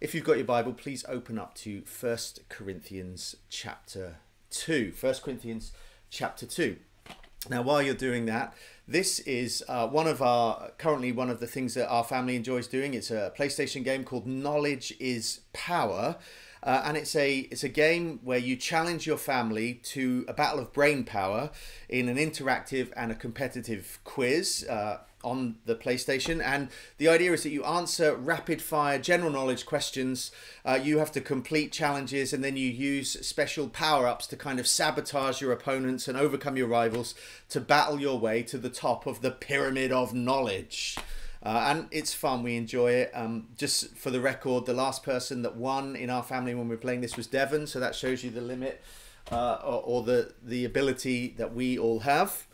if 0.00 0.14
you've 0.14 0.24
got 0.24 0.36
your 0.36 0.46
Bible, 0.46 0.72
please 0.72 1.04
open 1.08 1.38
up 1.38 1.54
to 1.56 1.82
1 2.00 2.18
Corinthians 2.48 3.36
chapter 3.48 4.16
2. 4.50 4.94
1 4.98 5.14
Corinthians 5.22 5.72
chapter 6.08 6.46
2. 6.46 6.76
Now, 7.48 7.62
while 7.62 7.82
you're 7.82 7.94
doing 7.94 8.26
that, 8.26 8.54
this 8.86 9.18
is 9.20 9.62
uh, 9.68 9.86
one 9.88 10.06
of 10.06 10.20
our 10.20 10.72
currently 10.78 11.12
one 11.12 11.30
of 11.30 11.40
the 11.40 11.46
things 11.46 11.74
that 11.74 11.88
our 11.88 12.04
family 12.04 12.36
enjoys 12.36 12.66
doing. 12.66 12.94
It's 12.94 13.10
a 13.10 13.32
PlayStation 13.36 13.84
game 13.84 14.04
called 14.04 14.26
Knowledge 14.26 14.94
is 14.98 15.40
Power. 15.52 16.16
Uh, 16.62 16.82
and 16.84 16.96
it's 16.96 17.16
a 17.16 17.38
it's 17.50 17.64
a 17.64 17.68
game 17.68 18.20
where 18.22 18.38
you 18.38 18.56
challenge 18.56 19.06
your 19.06 19.16
family 19.16 19.74
to 19.82 20.26
a 20.28 20.34
battle 20.34 20.58
of 20.58 20.72
brain 20.74 21.04
power 21.04 21.50
in 21.88 22.08
an 22.08 22.16
interactive 22.18 22.90
and 22.94 23.10
a 23.10 23.14
competitive 23.14 23.98
quiz. 24.04 24.66
Uh, 24.68 24.98
on 25.22 25.56
the 25.66 25.74
PlayStation. 25.74 26.42
And 26.42 26.68
the 26.98 27.08
idea 27.08 27.32
is 27.32 27.42
that 27.42 27.50
you 27.50 27.64
answer 27.64 28.14
rapid 28.14 28.62
fire 28.62 28.98
general 28.98 29.30
knowledge 29.30 29.66
questions. 29.66 30.30
Uh, 30.64 30.78
you 30.82 30.98
have 30.98 31.12
to 31.12 31.20
complete 31.20 31.72
challenges 31.72 32.32
and 32.32 32.42
then 32.42 32.56
you 32.56 32.68
use 32.68 33.26
special 33.26 33.68
power 33.68 34.06
ups 34.06 34.26
to 34.28 34.36
kind 34.36 34.58
of 34.58 34.66
sabotage 34.66 35.40
your 35.40 35.52
opponents 35.52 36.08
and 36.08 36.16
overcome 36.16 36.56
your 36.56 36.68
rivals 36.68 37.14
to 37.48 37.60
battle 37.60 38.00
your 38.00 38.18
way 38.18 38.42
to 38.42 38.58
the 38.58 38.70
top 38.70 39.06
of 39.06 39.20
the 39.20 39.30
pyramid 39.30 39.92
of 39.92 40.14
knowledge. 40.14 40.96
Uh, 41.42 41.64
and 41.68 41.88
it's 41.90 42.12
fun. 42.12 42.42
We 42.42 42.56
enjoy 42.56 42.92
it. 42.92 43.10
Um, 43.14 43.48
just 43.56 43.96
for 43.96 44.10
the 44.10 44.20
record, 44.20 44.66
the 44.66 44.74
last 44.74 45.02
person 45.02 45.42
that 45.42 45.56
won 45.56 45.96
in 45.96 46.10
our 46.10 46.22
family 46.22 46.54
when 46.54 46.68
we 46.68 46.74
were 46.74 46.80
playing 46.80 47.00
this 47.00 47.16
was 47.16 47.26
Devon. 47.26 47.66
So 47.66 47.80
that 47.80 47.94
shows 47.94 48.22
you 48.22 48.30
the 48.30 48.42
limit 48.42 48.82
uh, 49.30 49.58
or, 49.64 49.82
or 49.82 50.02
the 50.02 50.34
the 50.42 50.64
ability 50.64 51.34
that 51.38 51.54
we 51.54 51.78
all 51.78 52.00
have. 52.00 52.46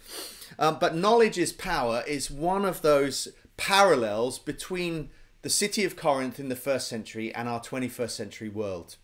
Um, 0.59 0.79
but 0.81 0.97
knowledge 0.97 1.39
is 1.39 1.53
power 1.53 2.03
is 2.07 2.31
one 2.31 2.65
of 2.65 2.83
those 2.83 3.29
parallels 3.57 4.39
between 4.39 5.11
the 5.43 5.51
city 5.51 5.85
of 5.85 5.97
Corinth 5.97 6.41
in 6.41 6.49
the 6.49 6.57
first 6.57 6.89
century 6.89 7.33
and 7.35 7.49
our 7.49 7.61
21st 7.61 8.11
century 8.11 8.49
world. 8.49 8.97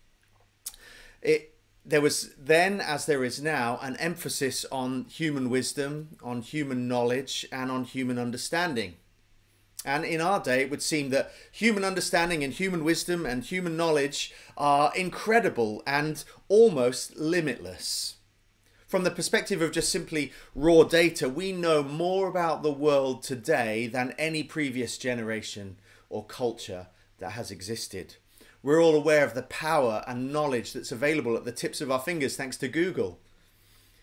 It, 1.21 1.55
there 1.85 2.01
was 2.01 2.33
then, 2.37 2.81
as 2.81 3.05
there 3.05 3.23
is 3.23 3.41
now, 3.41 3.79
an 3.81 3.95
emphasis 3.97 4.65
on 4.71 5.05
human 5.05 5.49
wisdom, 5.49 6.17
on 6.23 6.41
human 6.41 6.87
knowledge, 6.87 7.45
and 7.51 7.71
on 7.71 7.83
human 7.83 8.17
understanding. 8.17 8.95
And 9.85 10.05
in 10.05 10.21
our 10.21 10.41
day, 10.41 10.61
it 10.61 10.69
would 10.69 10.81
seem 10.81 11.09
that 11.09 11.31
human 11.51 11.83
understanding 11.83 12.43
and 12.43 12.53
human 12.53 12.85
wisdom 12.85 13.25
and 13.25 13.43
human 13.43 13.75
knowledge 13.75 14.33
are 14.57 14.93
incredible 14.95 15.83
and 15.85 16.23
almost 16.47 17.17
limitless 17.17 18.15
from 18.93 19.03
the 19.03 19.09
perspective 19.09 19.59
of 19.59 19.71
just 19.71 19.91
simply 19.91 20.31
raw 20.53 20.83
data, 20.83 21.27
we 21.27 21.51
know 21.51 21.81
more 21.81 22.27
about 22.27 22.61
the 22.61 22.71
world 22.71 23.23
today 23.23 23.87
than 23.87 24.13
any 24.19 24.43
previous 24.43 24.99
generation 24.99 25.77
or 26.11 26.23
culture 26.23 26.85
that 27.17 27.31
has 27.31 27.49
existed. 27.49 28.17
We're 28.61 28.79
all 28.79 28.93
aware 28.93 29.25
of 29.25 29.33
the 29.33 29.41
power 29.41 30.03
and 30.05 30.31
knowledge 30.31 30.73
that's 30.73 30.91
available 30.91 31.35
at 31.35 31.43
the 31.43 31.51
tips 31.51 31.81
of 31.81 31.89
our 31.89 32.01
fingers 32.01 32.37
thanks 32.37 32.55
to 32.57 32.67
Google. 32.67 33.17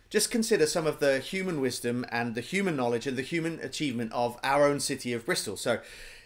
Just 0.08 0.28
consider 0.28 0.66
some 0.66 0.88
of 0.88 0.98
the 0.98 1.20
human 1.20 1.60
wisdom 1.60 2.04
and 2.10 2.34
the 2.34 2.41
human 2.41 2.75
knowledge 2.75 3.06
and 3.06 3.16
the 3.16 3.22
human 3.22 3.60
achievement 3.60 4.12
of 4.12 4.41
our 4.42 4.64
own 4.66 4.80
city 4.80 5.12
of 5.12 5.25
Bristol. 5.25 5.56
So, 5.56 5.78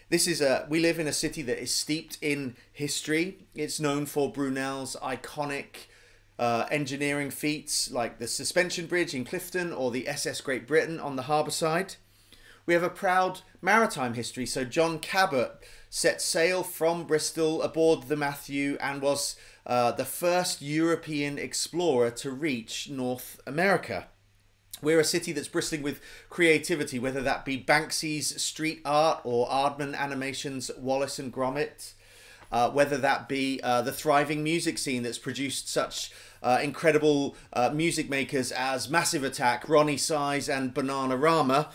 this 0.09 0.27
is 0.27 0.41
a 0.41 0.67
we 0.71 0.81
live 0.81 0.99
in 0.99 1.07
a 1.07 1.13
city 1.13 1.43
that 1.43 1.63
is 1.63 1.75
steeped 1.75 2.17
in 2.23 2.57
history. 2.73 3.41
It's 3.55 3.79
known 3.79 4.07
for 4.07 4.33
Brunel's 4.33 4.97
iconic 5.03 5.89
uh, 6.39 6.67
engineering 6.71 7.31
feats 7.31 7.91
like 7.91 8.19
the 8.19 8.27
suspension 8.27 8.87
bridge 8.87 9.15
in 9.15 9.25
Clifton 9.25 9.73
or 9.73 9.91
the 9.91 10.09
SS 10.09 10.41
Great 10.41 10.67
Britain 10.67 10.99
on 10.99 11.17
the 11.17 11.23
harbour 11.23 11.51
side. 11.51 11.97
We 12.67 12.75
have 12.75 12.83
a 12.83 12.91
proud 12.91 13.43
maritime 13.61 14.15
history. 14.15 14.47
So 14.47 14.65
John 14.65 14.99
Cabot 14.99 15.63
set 15.91 16.21
sail 16.21 16.63
from 16.63 17.05
Bristol 17.05 17.63
aboard 17.63 18.09
the 18.09 18.17
Matthew 18.17 18.77
and 18.81 19.03
was 19.03 19.37
uh, 19.67 19.93
the 19.93 20.05
first 20.05 20.61
European 20.63 21.39
explorer 21.39 22.11
to 22.11 22.31
reach 22.31 22.89
North 22.91 23.41
America. 23.47 24.09
We're 24.83 25.01
a 25.01 25.05
city 25.05 25.33
that's 25.33 25.49
bristling 25.49 25.83
with 25.83 26.01
creativity, 26.29 26.99
whether 26.99 27.23
that 27.23 27.45
be 27.45 27.63
Banksy's 27.63 28.43
street 28.43 28.83
art 28.85 29.21
or 29.25 29.49
Aardman 29.49 29.97
Animation's 29.97 30.71
Wallace 30.77 31.19
and 31.19 31.33
Gromit 31.33 31.95
uh, 32.55 32.71
whether 32.71 32.97
that 32.97 33.29
be 33.29 33.59
uh, 33.65 33.83
the 33.83 33.91
thriving 33.91 34.45
music 34.45 34.79
scene 34.79 35.03
that's 35.03 35.19
produced 35.19 35.69
such 35.69 36.13
uh, 36.41 36.61
incredible 36.63 37.35
uh, 37.53 37.69
music 37.75 38.09
makers 38.09 38.53
as 38.53 38.89
Massive 38.89 39.25
Attack, 39.25 39.67
Roni 39.67 39.99
Size, 39.99 40.49
and 40.49 40.73
Bananarama. 40.73 41.67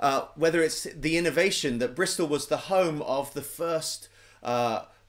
Uh, 0.00 0.22
whether 0.34 0.60
it's 0.62 0.82
the 0.82 1.16
innovation 1.16 1.78
that 1.78 1.94
Bristol 1.94 2.26
was 2.26 2.48
the 2.48 2.56
home 2.56 3.00
of 3.02 3.32
the 3.34 3.40
first 3.40 4.08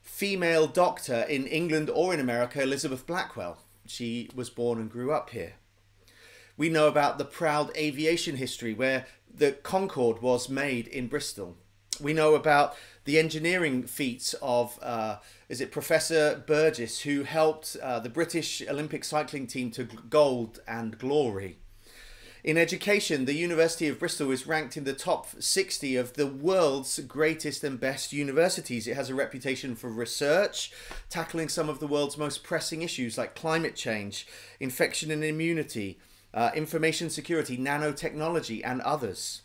female 0.02 0.68
doctor 0.68 1.26
in 1.28 1.48
England 1.48 1.90
or 1.90 2.14
in 2.14 2.20
America, 2.20 2.62
Elizabeth 2.62 3.08
Blackwell. 3.08 3.58
She 3.88 4.30
was 4.36 4.52
born 4.52 4.78
and 4.78 4.90
grew 4.90 5.12
up 5.12 5.32
here. 5.32 5.54
We 6.56 6.70
know 6.70 6.88
about 6.88 7.18
the 7.18 7.26
proud 7.26 7.76
aviation 7.76 8.36
history 8.36 8.76
where 8.76 9.08
the 9.34 9.54
Concorde 9.54 10.22
was 10.22 10.48
made 10.48 10.88
in 10.88 11.08
Bristol. 11.08 11.58
We 12.00 12.14
know 12.14 12.36
about 12.36 12.76
the 13.06 13.18
engineering 13.18 13.84
feats 13.84 14.36
of 14.42 14.78
uh, 14.82 15.18
is 15.50 15.62
it 15.62 15.72
Professor 15.72 16.44
Burgess 16.46 17.02
who 17.02 17.24
helped 17.24 17.78
uh, 17.82 18.00
the 18.00 18.10
British 18.10 18.62
Olympic 18.68 19.04
cycling 19.04 19.48
team 19.48 19.72
to 19.72 19.86
gold 19.86 20.60
and 20.68 20.98
glory. 20.98 21.58
In 22.44 22.58
education, 22.58 23.26
the 23.26 23.34
University 23.34 23.88
of 23.88 24.00
Bristol 24.00 24.32
is 24.32 24.48
ranked 24.48 24.78
in 24.78 24.84
the 24.84 24.94
top 24.94 25.28
60 25.40 25.96
of 25.96 26.14
the 26.14 26.28
world's 26.28 27.00
greatest 27.00 27.64
and 27.64 27.80
best 27.80 28.14
universities. 28.14 28.88
It 28.88 28.96
has 28.96 29.10
a 29.10 29.16
reputation 29.16 29.76
for 29.76 29.90
research, 29.90 30.72
tackling 31.10 31.50
some 31.50 31.68
of 31.68 31.80
the 31.80 31.88
world's 31.88 32.18
most 32.18 32.44
pressing 32.44 32.84
issues 32.84 33.18
like 33.18 33.36
climate 33.36 33.76
change, 33.76 34.28
infection 34.60 35.12
and 35.12 35.24
immunity, 35.24 36.00
uh, 36.34 36.52
information 36.56 37.10
security, 37.10 37.58
nanotechnology, 37.58 38.62
and 38.64 38.82
others. 38.82 39.42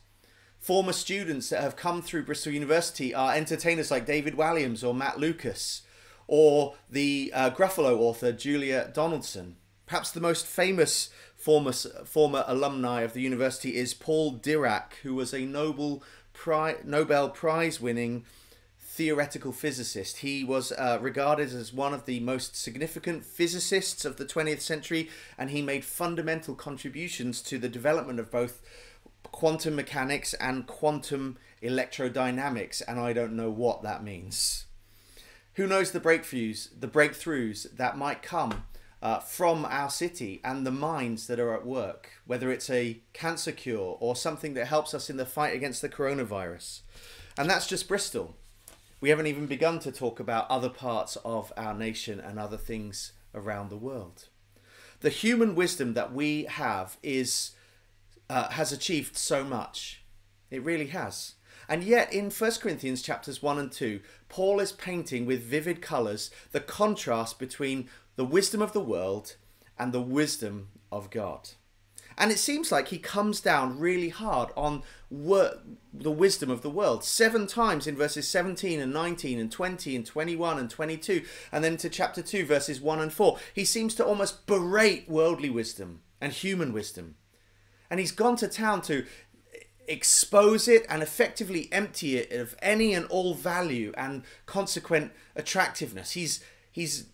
Former 0.63 0.93
students 0.93 1.49
that 1.49 1.61
have 1.61 1.75
come 1.75 2.03
through 2.03 2.23
Bristol 2.23 2.53
University 2.53 3.13
are 3.13 3.35
entertainers 3.35 3.91
like 3.91 4.07
David 4.07 4.37
Walliams 4.37 4.87
or 4.87 4.95
Matt 4.95 5.19
Lucas, 5.19 5.83
or 6.29 6.77
the 6.89 7.33
uh, 7.35 7.51
Gruffalo 7.51 7.99
author 7.99 8.31
Julia 8.31 8.89
Donaldson. 8.95 9.57
Perhaps 9.87 10.13
the 10.13 10.21
most 10.21 10.47
famous 10.47 11.11
former, 11.35 11.73
former 11.73 12.45
alumni 12.47 13.01
of 13.01 13.13
the 13.13 13.21
university 13.21 13.75
is 13.75 13.93
Paul 13.93 14.39
Dirac, 14.39 14.95
who 15.03 15.17
was 15.17 15.35
a 15.35 15.41
Nobel, 15.41 16.01
Pri- 16.33 16.77
Nobel 16.85 17.31
Prize 17.31 17.81
winning 17.81 18.25
theoretical 18.79 19.51
physicist. 19.51 20.19
He 20.19 20.45
was 20.45 20.71
uh, 20.71 20.99
regarded 21.01 21.53
as 21.53 21.73
one 21.73 21.93
of 21.93 22.07
the 22.07 22.21
most 22.21 22.55
significant 22.55 23.25
physicists 23.25 24.05
of 24.05 24.17
the 24.17 24.25
20th 24.25 24.61
century, 24.61 25.11
and 25.37 25.51
he 25.51 25.61
made 25.61 25.85
fundamental 25.85 26.55
contributions 26.55 27.43
to 27.43 27.59
the 27.59 27.69
development 27.69 28.21
of 28.21 28.31
both 28.31 28.63
quantum 29.31 29.77
mechanics 29.77 30.35
and 30.35 30.67
quantum 30.67 31.39
electrodynamics, 31.63 32.83
and 32.87 32.99
I 32.99 33.13
don't 33.13 33.37
know 33.37 33.51
what 33.51 33.83
that 33.83 34.03
means. 34.03 34.67
Who 35.55 35.67
knows 35.67 35.93
the 35.93 36.01
breakthroughs, 36.01 36.69
the 36.79 36.89
breakthroughs 36.89 37.77
that 37.77 37.97
might 37.97 38.23
come 38.23 38.65
uh, 39.03 39.19
from 39.19 39.65
our 39.65 39.91
city 39.91 40.41
and 40.45 40.67
the 40.67 40.71
minds 40.71 41.27
that 41.27 41.41
are 41.41 41.55
at 41.55 41.67
work, 41.67 42.11
whether 42.25 42.51
it's 42.51 42.71
a 42.71 43.01
cancer 43.13 43.53
cure 43.53 43.97
or 44.01 44.17
something 44.17 44.55
that 44.55 44.69
helps 44.69 44.95
us 44.95 45.11
in 45.11 45.17
the 45.17 45.27
fight 45.27 45.55
against 45.55 45.83
the 45.83 45.89
coronavirus. 45.89 46.81
And 47.37 47.51
that's 47.51 47.67
just 47.67 47.89
Bristol. 47.89 48.37
We 49.01 49.09
haven't 49.11 49.27
even 49.27 49.47
begun 49.47 49.81
to 49.81 49.91
talk 49.91 50.21
about 50.21 50.49
other 50.49 50.69
parts 50.69 51.17
of 51.25 51.53
our 51.57 51.75
nation 51.75 52.21
and 52.21 52.39
other 52.39 52.57
things 52.57 53.13
around 53.35 53.69
the 53.69 53.77
world. 53.77 54.29
The 55.01 55.11
human 55.11 55.57
wisdom 55.57 55.95
that 55.95 56.13
we 56.15 56.45
have 56.45 56.97
is 57.03 57.51
uh, 58.33 58.49
has 58.53 58.73
achieved 58.73 59.19
so 59.19 59.45
much. 59.45 60.03
It 60.51 60.65
really 60.65 60.87
has. 60.87 61.35
And 61.69 61.85
yet, 61.85 62.11
in 62.13 62.31
1 62.31 62.51
Corinthians 62.63 63.03
chapters 63.03 63.43
1 63.43 63.59
and 63.59 63.71
2, 63.71 64.01
Paul 64.31 64.59
is 64.59 64.73
painting 64.73 65.27
with 65.27 65.43
vivid 65.43 65.83
colours 65.83 66.31
the 66.51 66.61
contrast 66.61 67.39
between 67.39 67.91
the 68.17 68.25
wisdom 68.25 68.63
of 68.63 68.73
the 68.73 68.81
world 68.81 69.37
and 69.79 69.93
the 69.93 70.01
wisdom 70.01 70.69
of 70.91 71.11
God. 71.11 71.51
And 72.17 72.31
it 72.31 72.39
seems 72.39 72.73
like 72.73 72.89
he 72.89 72.99
comes 72.99 73.41
down 73.41 73.79
really 73.79 74.09
hard 74.09 74.49
on 74.57 74.83
wor- 75.11 75.59
the 75.93 76.11
wisdom 76.11 76.51
of 76.51 76.63
the 76.63 76.71
world. 76.71 77.05
Seven 77.05 77.47
times 77.47 77.87
in 77.87 77.97
verses 77.97 78.29
17 78.29 78.81
and 78.81 78.95
19 78.95 79.39
and 79.39 79.53
20 79.53 79.95
and 79.95 80.07
21 80.07 80.59
and 80.59 80.71
22, 80.71 81.23
and 81.53 81.63
then 81.63 81.77
to 81.77 81.91
chapter 81.91 82.23
2, 82.23 82.47
verses 82.47 82.81
1 82.81 82.99
and 82.99 83.13
4. 83.13 83.39
He 83.55 83.67
seems 83.67 83.95
to 83.97 84.07
almost 84.07 84.47
berate 84.47 85.07
worldly 85.07 85.51
wisdom 85.51 86.01
and 86.19 86.33
human 86.33 86.73
wisdom 86.73 87.17
and 87.93 88.01
he's 88.01 88.11
gone 88.11 88.37
to 88.37 88.49
town 88.49 88.81
to 88.81 89.05
expose 89.87 90.67
it 90.67 90.87
and 90.89 91.03
effectively 91.03 91.69
empty 91.71 92.17
it 92.17 92.33
of 92.33 92.57
any 92.63 92.95
and 92.95 93.05
all 93.09 93.35
value 93.35 93.93
and 93.99 94.23
consequent 94.47 95.13
attractiveness. 95.37 96.13
He's 96.13 96.43
he's 96.71 97.09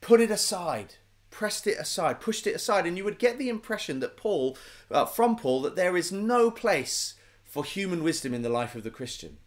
put 0.00 0.20
it 0.20 0.32
aside, 0.32 0.96
pressed 1.30 1.68
it 1.68 1.78
aside, 1.78 2.18
pushed 2.18 2.48
it 2.48 2.56
aside, 2.56 2.84
and 2.84 2.96
you 2.96 3.04
would 3.04 3.20
get 3.20 3.38
the 3.38 3.48
impression 3.48 4.00
that 4.00 4.16
Paul, 4.16 4.58
uh, 4.90 5.04
from 5.04 5.36
Paul, 5.36 5.62
that 5.62 5.76
there 5.76 5.96
is 5.96 6.10
no 6.10 6.50
place 6.50 7.14
for 7.44 7.64
human 7.64 8.02
wisdom 8.02 8.34
in 8.34 8.42
the 8.42 8.48
life 8.48 8.74
of 8.74 8.82
the 8.82 8.90
Christian. 8.90 9.38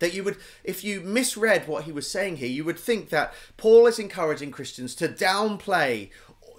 That 0.00 0.12
you 0.12 0.24
would, 0.24 0.38
if 0.64 0.82
you 0.82 1.02
misread 1.02 1.68
what 1.68 1.84
he 1.84 1.92
was 1.92 2.10
saying 2.10 2.38
here, 2.38 2.48
you 2.48 2.64
would 2.64 2.80
think 2.80 3.10
that 3.10 3.32
Paul 3.56 3.86
is 3.86 4.00
encouraging 4.00 4.50
Christians 4.50 4.96
to 4.96 5.06
downplay 5.06 6.10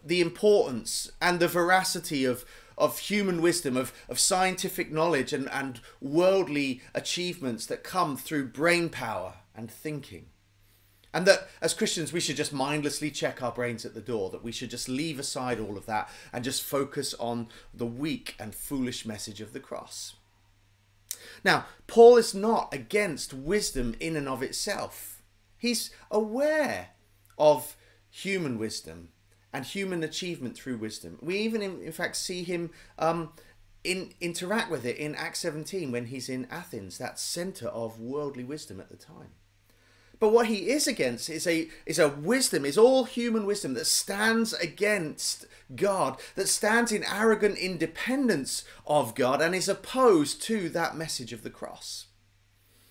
the 0.03 0.21
importance 0.21 1.11
and 1.21 1.39
the 1.39 1.47
veracity 1.49 2.23
of, 2.23 2.45
of 2.79 2.97
human 2.97 3.41
wisdom, 3.41 3.77
of, 3.77 3.93
of 4.07 4.19
scientific 4.19 4.91
knowledge 4.91 5.33
and, 5.33 5.49
and 5.51 5.81
worldly 6.01 6.81
achievements 6.95 7.65
that 7.67 7.83
come 7.83 8.17
through 8.17 8.47
brain 8.47 8.89
power 8.89 9.35
and 9.53 9.69
thinking. 9.69 10.27
And 11.13 11.25
that 11.25 11.49
as 11.61 11.73
Christians, 11.73 12.13
we 12.13 12.19
should 12.19 12.37
just 12.37 12.53
mindlessly 12.53 13.11
check 13.11 13.41
our 13.41 13.51
brains 13.51 13.83
at 13.83 13.95
the 13.95 14.01
door, 14.01 14.29
that 14.29 14.43
we 14.43 14.51
should 14.51 14.69
just 14.69 14.87
leave 14.87 15.19
aside 15.19 15.59
all 15.59 15.77
of 15.77 15.87
that 15.87 16.09
and 16.31 16.43
just 16.43 16.63
focus 16.63 17.13
on 17.15 17.47
the 17.73 17.85
weak 17.85 18.35
and 18.39 18.53
foolish 18.53 19.05
message 19.05 19.41
of 19.41 19.53
the 19.53 19.59
cross. 19.59 20.15
Now, 21.43 21.65
Paul 21.87 22.17
is 22.17 22.33
not 22.33 22.73
against 22.73 23.33
wisdom 23.33 23.95
in 23.99 24.15
and 24.15 24.27
of 24.27 24.43
itself. 24.43 25.21
He's 25.57 25.89
aware 26.11 26.89
of 27.37 27.75
human 28.09 28.59
wisdom 28.59 29.09
and 29.53 29.65
human 29.65 30.03
achievement 30.03 30.55
through 30.55 30.77
wisdom. 30.77 31.17
We 31.21 31.37
even, 31.39 31.61
in, 31.61 31.81
in 31.81 31.91
fact, 31.91 32.15
see 32.15 32.43
him 32.43 32.71
um, 32.97 33.33
in, 33.83 34.13
interact 34.21 34.69
with 34.69 34.85
it 34.85 34.97
in 34.97 35.15
Acts 35.15 35.39
17 35.39 35.91
when 35.91 36.07
he's 36.07 36.29
in 36.29 36.47
Athens, 36.51 36.97
that 36.97 37.19
center 37.19 37.67
of 37.67 37.99
worldly 37.99 38.43
wisdom 38.43 38.79
at 38.79 38.89
the 38.89 38.97
time. 38.97 39.31
But 40.19 40.33
what 40.33 40.47
he 40.47 40.69
is 40.69 40.85
against 40.85 41.29
is 41.29 41.47
a 41.47 41.69
is 41.85 41.97
a 41.97 42.09
wisdom, 42.09 42.65
is 42.65 42.77
all 42.77 43.05
human 43.05 43.45
wisdom 43.45 43.73
that 43.75 43.87
stands 43.87 44.51
against 44.53 45.45
God, 45.75 46.19
that 46.35 46.49
stands 46.49 46.91
in 46.91 47.05
arrogant 47.05 47.57
independence 47.57 48.65
of 48.85 49.15
God 49.15 49.41
and 49.41 49.55
is 49.55 49.69
opposed 49.69 50.41
to 50.43 50.67
that 50.69 50.97
message 50.97 51.31
of 51.31 51.43
the 51.43 51.49
cross. 51.49 52.07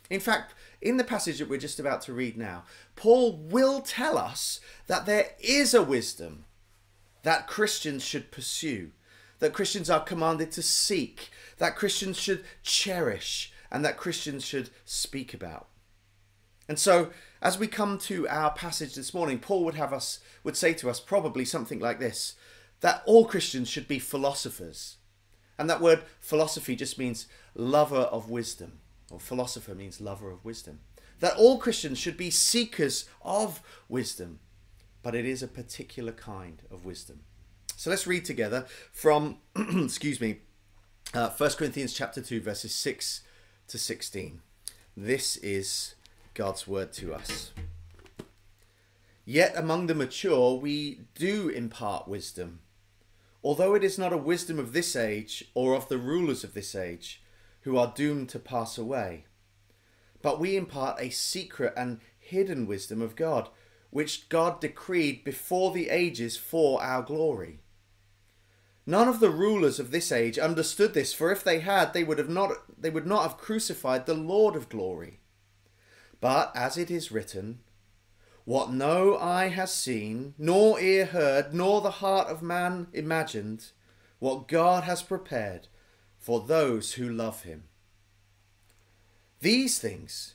In 0.09 0.21
fact, 0.21 0.55
in 0.81 0.97
the 0.97 1.05
passage 1.05 1.39
that 1.39 1.51
we're 1.51 1.59
just 1.59 1.79
about 1.79 2.01
to 2.03 2.15
read 2.15 2.39
now, 2.39 2.65
Paul 2.97 3.37
will 3.37 3.83
tell 3.83 4.17
us 4.17 4.59
that 4.87 5.05
there 5.05 5.33
is 5.39 5.75
a 5.75 5.83
wisdom 5.83 6.47
that 7.23 7.47
Christians 7.47 8.05
should 8.05 8.31
pursue, 8.31 8.93
that 9.38 9.53
Christians 9.53 9.91
are 9.91 10.03
commanded 10.03 10.50
to 10.53 10.62
seek, 10.62 11.31
that 11.59 11.76
Christians 11.76 12.19
should 12.19 12.44
cherish, 12.62 13.53
and 13.70 13.85
that 13.85 13.97
Christians 13.97 14.44
should 14.44 14.70
speak 14.85 15.35
about. 15.35 15.69
And 16.69 16.79
so, 16.79 17.11
as 17.41 17.59
we 17.59 17.67
come 17.67 17.99
to 18.00 18.29
our 18.29 18.50
passage 18.50 18.94
this 18.94 19.15
morning, 19.15 19.38
Paul 19.38 19.65
would 19.65 19.75
have 19.75 19.93
us 19.93 20.20
would 20.44 20.56
say 20.56 20.75
to 20.75 20.91
us 20.91 21.00
probably 21.00 21.44
something 21.44 21.79
like 21.79 21.99
this: 21.99 22.35
that 22.81 23.03
all 23.06 23.25
Christians 23.25 23.69
should 23.69 23.88
be 23.88 23.99
philosophers. 23.99 24.97
And 25.59 25.69
that 25.69 25.81
word 25.81 26.03
philosophy 26.21 26.76
just 26.76 26.99
means 26.99 27.26
lover 27.55 27.97
of 27.97 28.31
wisdom, 28.31 28.79
or 29.11 29.19
philosopher 29.19 29.75
means 29.75 30.00
lover 30.00 30.31
of 30.31 30.44
wisdom. 30.44 30.81
That 31.21 31.37
all 31.37 31.59
Christians 31.59 31.99
should 31.99 32.17
be 32.17 32.31
seekers 32.31 33.09
of 33.23 33.61
wisdom, 33.88 34.38
but 35.09 35.15
it 35.15 35.25
is 35.25 35.43
a 35.43 35.49
particular 35.49 36.13
kind 36.13 36.61
of 36.71 36.85
wisdom. 36.85 37.21
So 37.77 37.89
let's 37.89 38.07
read 38.07 38.27
together 38.27 38.67
from, 38.93 39.39
excuse 39.57 40.21
me, 40.21 40.41
uh, 41.15 41.31
1 41.31 41.51
Corinthians 41.53 41.95
chapter 41.95 42.21
2, 42.21 42.43
verses 42.43 42.75
6 42.75 43.23
to 43.69 43.79
16. 43.79 44.43
This 44.95 45.39
is 45.39 45.95
God's 46.35 46.69
word 46.69 46.93
to 46.93 47.15
us. 47.15 47.53
Yet 49.25 49.55
among 49.57 49.87
the 49.87 49.95
mature 49.95 50.57
we 50.57 51.01
do 51.15 51.49
impart 51.49 52.07
wisdom, 52.07 52.59
although 53.43 53.75
it 53.75 53.83
is 53.83 53.97
not 53.97 54.13
a 54.13 54.19
wisdom 54.19 54.59
of 54.59 54.75
this 54.75 54.95
age 54.95 55.43
or 55.55 55.75
of 55.75 55.89
the 55.89 55.97
rulers 55.97 56.45
of 56.45 56.53
this 56.53 56.75
age, 56.75 57.23
who 57.63 57.79
are 57.79 57.95
doomed 57.97 58.29
to 58.29 58.39
pass 58.39 58.77
away. 58.77 59.25
But 60.21 60.39
we 60.39 60.55
impart 60.55 61.01
a 61.01 61.09
secret 61.09 61.73
and 61.79 62.01
hidden 62.19 62.67
wisdom 62.67 63.01
of 63.01 63.17
God, 63.17 63.49
which 63.90 64.29
God 64.29 64.61
decreed 64.61 65.25
before 65.25 65.73
the 65.73 65.88
ages 65.88 66.37
for 66.37 66.82
our 66.82 67.02
glory. 67.02 67.61
None 68.87 69.08
of 69.08 69.20
the 69.20 69.31
rulers 69.31 69.79
of 69.79 69.90
this 69.90 70.11
age 70.11 70.38
understood 70.38 70.94
this, 70.94 71.12
for 71.12 71.31
if 71.31 71.44
they 71.44 71.61
had, 71.61 71.93
they 71.93 72.05
would 72.05 72.19
have 72.19 72.29
not 72.29 72.52
they 72.81 72.90
would 72.90 73.06
not 73.06 73.23
have 73.23 73.37
crucified 73.37 74.06
the 74.06 74.14
Lord 74.14 74.56
of 74.56 74.69
glory. 74.69 75.20
But 76.20 76.52
as 76.55 76.79
it 76.79 76.90
is 76.90 77.12
written, 77.12 77.61
What 78.44 78.73
no 78.73 79.19
eye 79.19 79.49
has 79.49 79.73
seen, 79.75 80.35
nor 80.38 80.81
ear 80.81 81.06
heard, 81.06 81.52
nor 81.52 81.81
the 81.81 81.90
heart 81.90 82.29
of 82.29 82.43
man 82.43 82.88
imagined, 82.93 83.73
what 84.19 84.49
God 84.49 84.85
has 84.85 85.02
prepared 85.02 85.69
for 86.19 86.40
those 86.40 86.94
who 86.94 87.08
love 87.08 87.43
him. 87.43 87.64
These 89.40 89.79
things 89.79 90.35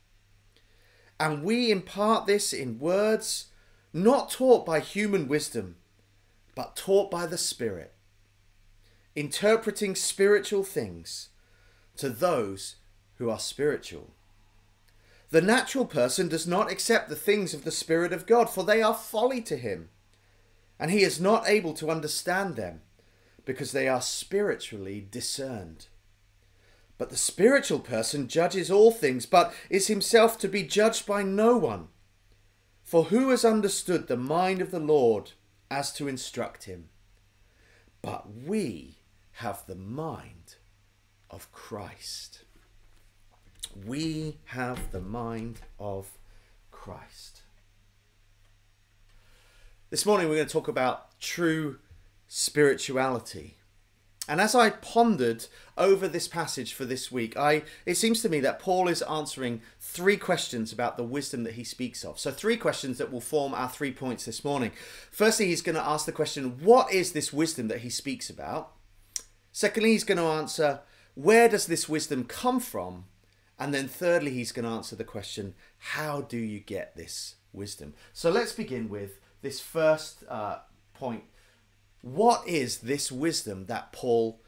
And 1.21 1.43
we 1.43 1.69
impart 1.69 2.25
this 2.25 2.51
in 2.51 2.79
words 2.79 3.51
not 3.93 4.31
taught 4.31 4.65
by 4.65 4.79
human 4.79 5.27
wisdom, 5.27 5.75
but 6.55 6.75
taught 6.75 7.11
by 7.11 7.27
the 7.27 7.37
Spirit, 7.37 7.93
interpreting 9.15 9.93
spiritual 9.93 10.63
things 10.63 11.29
to 11.97 12.09
those 12.09 12.77
who 13.19 13.29
are 13.29 13.37
spiritual. 13.37 14.15
The 15.29 15.43
natural 15.43 15.85
person 15.85 16.27
does 16.27 16.47
not 16.47 16.71
accept 16.71 17.07
the 17.07 17.15
things 17.15 17.53
of 17.53 17.65
the 17.65 17.71
Spirit 17.71 18.13
of 18.13 18.25
God, 18.25 18.49
for 18.49 18.63
they 18.63 18.81
are 18.81 18.95
folly 18.95 19.41
to 19.41 19.57
him, 19.57 19.89
and 20.79 20.89
he 20.89 21.03
is 21.03 21.21
not 21.21 21.47
able 21.47 21.75
to 21.75 21.91
understand 21.91 22.55
them, 22.55 22.81
because 23.45 23.73
they 23.73 23.87
are 23.87 24.01
spiritually 24.01 25.05
discerned. 25.11 25.85
But 27.01 27.09
the 27.09 27.17
spiritual 27.17 27.79
person 27.79 28.27
judges 28.27 28.69
all 28.69 28.91
things, 28.91 29.25
but 29.25 29.55
is 29.71 29.87
himself 29.87 30.37
to 30.37 30.47
be 30.47 30.61
judged 30.61 31.07
by 31.07 31.23
no 31.23 31.57
one. 31.57 31.87
For 32.83 33.05
who 33.05 33.29
has 33.31 33.43
understood 33.43 34.07
the 34.07 34.15
mind 34.17 34.61
of 34.61 34.69
the 34.69 34.79
Lord 34.79 35.31
as 35.71 35.91
to 35.93 36.07
instruct 36.07 36.65
him? 36.65 36.89
But 38.03 38.31
we 38.31 38.97
have 39.31 39.65
the 39.65 39.73
mind 39.73 40.57
of 41.31 41.51
Christ 41.51 42.43
we 43.85 44.37
have 44.45 44.91
the 44.91 45.01
mind 45.01 45.61
of 45.79 46.17
Christ. 46.71 47.41
This 49.89 50.05
morning 50.05 50.29
we're 50.29 50.35
going 50.35 50.47
to 50.47 50.53
talk 50.53 50.67
about 50.67 51.19
true 51.19 51.79
spirituality. 52.27 53.57
And 54.31 54.39
as 54.39 54.55
I 54.55 54.69
pondered 54.69 55.47
over 55.77 56.07
this 56.07 56.29
passage 56.29 56.73
for 56.73 56.85
this 56.85 57.11
week, 57.11 57.35
I 57.35 57.63
it 57.85 57.95
seems 57.95 58.21
to 58.21 58.29
me 58.29 58.39
that 58.39 58.59
Paul 58.59 58.87
is 58.87 59.01
answering 59.01 59.61
three 59.81 60.15
questions 60.15 60.71
about 60.71 60.95
the 60.95 61.03
wisdom 61.03 61.43
that 61.43 61.55
he 61.55 61.65
speaks 61.65 62.05
of. 62.05 62.17
So 62.17 62.31
three 62.31 62.55
questions 62.55 62.97
that 62.97 63.11
will 63.11 63.19
form 63.19 63.53
our 63.53 63.67
three 63.67 63.91
points 63.91 64.23
this 64.23 64.45
morning. 64.45 64.71
Firstly, 65.11 65.47
he's 65.47 65.61
going 65.61 65.75
to 65.75 65.85
ask 65.85 66.05
the 66.05 66.13
question, 66.13 66.63
what 66.63 66.93
is 66.93 67.11
this 67.11 67.33
wisdom 67.33 67.67
that 67.67 67.81
he 67.81 67.89
speaks 67.89 68.29
about? 68.29 68.71
Secondly, 69.51 69.91
he's 69.91 70.05
going 70.05 70.17
to 70.17 70.23
answer, 70.23 70.79
where 71.13 71.49
does 71.49 71.65
this 71.65 71.89
wisdom 71.89 72.23
come 72.23 72.61
from? 72.61 73.07
And 73.59 73.73
then 73.73 73.89
thirdly, 73.89 74.31
he's 74.31 74.53
going 74.53 74.63
to 74.63 74.71
answer 74.71 74.95
the 74.95 75.03
question, 75.03 75.55
how 75.77 76.21
do 76.21 76.37
you 76.37 76.61
get 76.61 76.95
this 76.95 77.35
wisdom? 77.51 77.95
So 78.13 78.31
let's 78.31 78.53
begin 78.53 78.87
with 78.87 79.19
this 79.41 79.59
first 79.59 80.23
uh, 80.29 80.59
point. 80.93 81.25
What 82.01 82.47
is 82.47 82.79
this 82.79 83.11
wisdom 83.11 83.67
that 83.67 83.91
Paul 83.93 84.41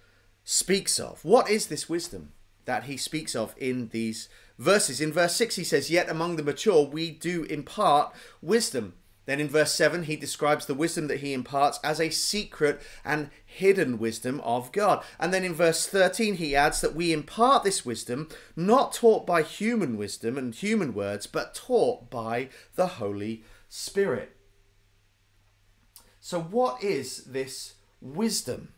speaks 0.43 0.99
of? 0.99 1.23
What 1.23 1.49
is 1.49 1.67
this 1.67 1.87
wisdom 1.87 2.31
that 2.65 2.85
he 2.85 2.97
speaks 2.97 3.35
of 3.35 3.53
in 3.57 3.89
these 3.89 4.27
verses? 4.57 4.99
In 4.99 5.13
verse 5.13 5.35
6, 5.35 5.55
he 5.55 5.63
says, 5.63 5.91
Yet 5.91 6.09
among 6.09 6.35
the 6.35 6.43
mature 6.43 6.85
we 6.85 7.11
do 7.11 7.43
impart 7.43 8.13
wisdom. 8.41 8.93
Then 9.25 9.39
in 9.39 9.47
verse 9.47 9.71
7, 9.71 10.03
he 10.03 10.15
describes 10.17 10.65
the 10.65 10.73
wisdom 10.73 11.07
that 11.07 11.21
he 11.21 11.31
imparts 11.31 11.79
as 11.83 12.01
a 12.01 12.09
secret 12.09 12.81
and 13.05 13.29
hidden 13.45 13.97
wisdom 13.97 14.41
of 14.41 14.71
God. 14.73 15.03
And 15.19 15.33
then 15.33 15.45
in 15.45 15.53
verse 15.53 15.87
13, 15.87 16.35
he 16.35 16.55
adds 16.55 16.81
that 16.81 16.95
we 16.95 17.13
impart 17.13 17.63
this 17.63 17.85
wisdom 17.85 18.27
not 18.55 18.93
taught 18.93 19.25
by 19.25 19.43
human 19.43 19.95
wisdom 19.95 20.37
and 20.37 20.53
human 20.53 20.93
words, 20.93 21.25
but 21.25 21.55
taught 21.55 22.09
by 22.09 22.49
the 22.75 22.87
Holy 22.87 23.43
Spirit. 23.69 24.35
So, 26.25 26.39
what 26.39 26.81
is 26.81 27.25
this 27.25 27.73
wisdom? 28.01 28.69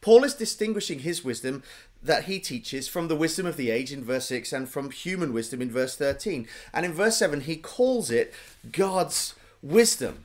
Paul 0.00 0.24
is 0.24 0.32
distinguishing 0.32 1.00
his 1.00 1.22
wisdom 1.22 1.62
that 2.02 2.24
he 2.24 2.38
teaches 2.40 2.88
from 2.88 3.06
the 3.06 3.14
wisdom 3.14 3.44
of 3.44 3.58
the 3.58 3.70
age 3.70 3.92
in 3.92 4.02
verse 4.02 4.24
6 4.28 4.50
and 4.54 4.66
from 4.66 4.90
human 4.90 5.34
wisdom 5.34 5.60
in 5.60 5.70
verse 5.70 5.94
13. 5.94 6.48
And 6.72 6.86
in 6.86 6.94
verse 6.94 7.18
7, 7.18 7.42
he 7.42 7.56
calls 7.56 8.10
it 8.10 8.32
God's 8.72 9.34
wisdom. 9.60 10.24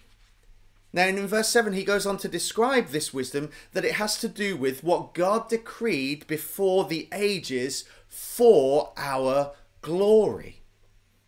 Now, 0.93 1.07
in 1.07 1.27
verse 1.27 1.49
7, 1.49 1.73
he 1.73 1.83
goes 1.83 2.05
on 2.05 2.15
to 2.19 2.29
describe 2.29 2.87
this 2.87 3.13
wisdom 3.13 3.49
that 3.73 3.83
it 3.83 3.95
has 3.95 4.17
to 4.19 4.29
do 4.29 4.55
with 4.55 4.81
what 4.81 5.13
God 5.13 5.49
decreed 5.49 6.25
before 6.25 6.85
the 6.85 7.09
ages 7.11 7.83
for 8.07 8.93
our 8.95 9.51
glory. 9.81 10.61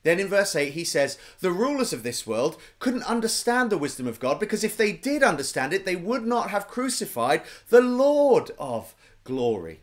Then 0.04 0.20
in 0.20 0.27
verse 0.27 0.56
8, 0.56 0.74
he 0.74 0.84
says, 0.84 1.18
The 1.39 1.51
rulers 1.51 1.92
of 1.92 2.04
this 2.04 2.25
world 2.25 2.58
couldn't 2.80 3.04
understand 3.04 3.70
the 3.70 3.77
wisdom 3.77 4.08
of 4.08 4.20
God 4.20 4.39
because 4.39 4.63
if 4.63 4.77
they 4.77 4.94
did 4.94 5.24
understand 5.24 5.74
it, 5.74 5.86
they 5.86 5.96
would 5.96 6.25
not 6.25 6.50
have 6.50 6.68
crucified 6.68 7.42
the 7.70 7.82
Lord 7.82 8.51
of 8.58 8.96
glory. 9.24 9.82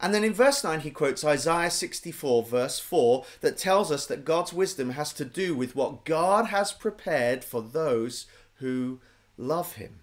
And 0.00 0.14
then 0.14 0.22
in 0.22 0.32
verse 0.32 0.62
9, 0.62 0.80
he 0.80 0.90
quotes 0.90 1.24
Isaiah 1.24 1.70
64, 1.70 2.44
verse 2.44 2.78
4, 2.78 3.24
that 3.40 3.58
tells 3.58 3.90
us 3.90 4.06
that 4.06 4.24
God's 4.24 4.52
wisdom 4.52 4.90
has 4.90 5.12
to 5.14 5.24
do 5.24 5.56
with 5.56 5.74
what 5.74 6.04
God 6.04 6.46
has 6.46 6.72
prepared 6.72 7.42
for 7.42 7.60
those 7.60 8.26
who 8.56 9.00
love 9.36 9.74
him. 9.74 10.00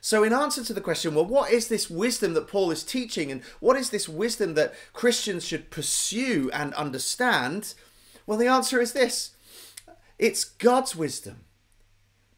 So, 0.00 0.22
in 0.22 0.34
answer 0.34 0.62
to 0.64 0.74
the 0.74 0.82
question, 0.82 1.14
well, 1.14 1.24
what 1.24 1.50
is 1.50 1.68
this 1.68 1.88
wisdom 1.88 2.34
that 2.34 2.48
Paul 2.48 2.70
is 2.70 2.82
teaching, 2.82 3.30
and 3.30 3.40
what 3.60 3.76
is 3.76 3.88
this 3.88 4.06
wisdom 4.06 4.52
that 4.54 4.74
Christians 4.92 5.46
should 5.46 5.70
pursue 5.70 6.50
and 6.52 6.74
understand? 6.74 7.72
Well, 8.26 8.38
the 8.38 8.46
answer 8.46 8.80
is 8.80 8.92
this 8.92 9.32
it's 10.18 10.44
God's 10.44 10.94
wisdom. 10.94 11.44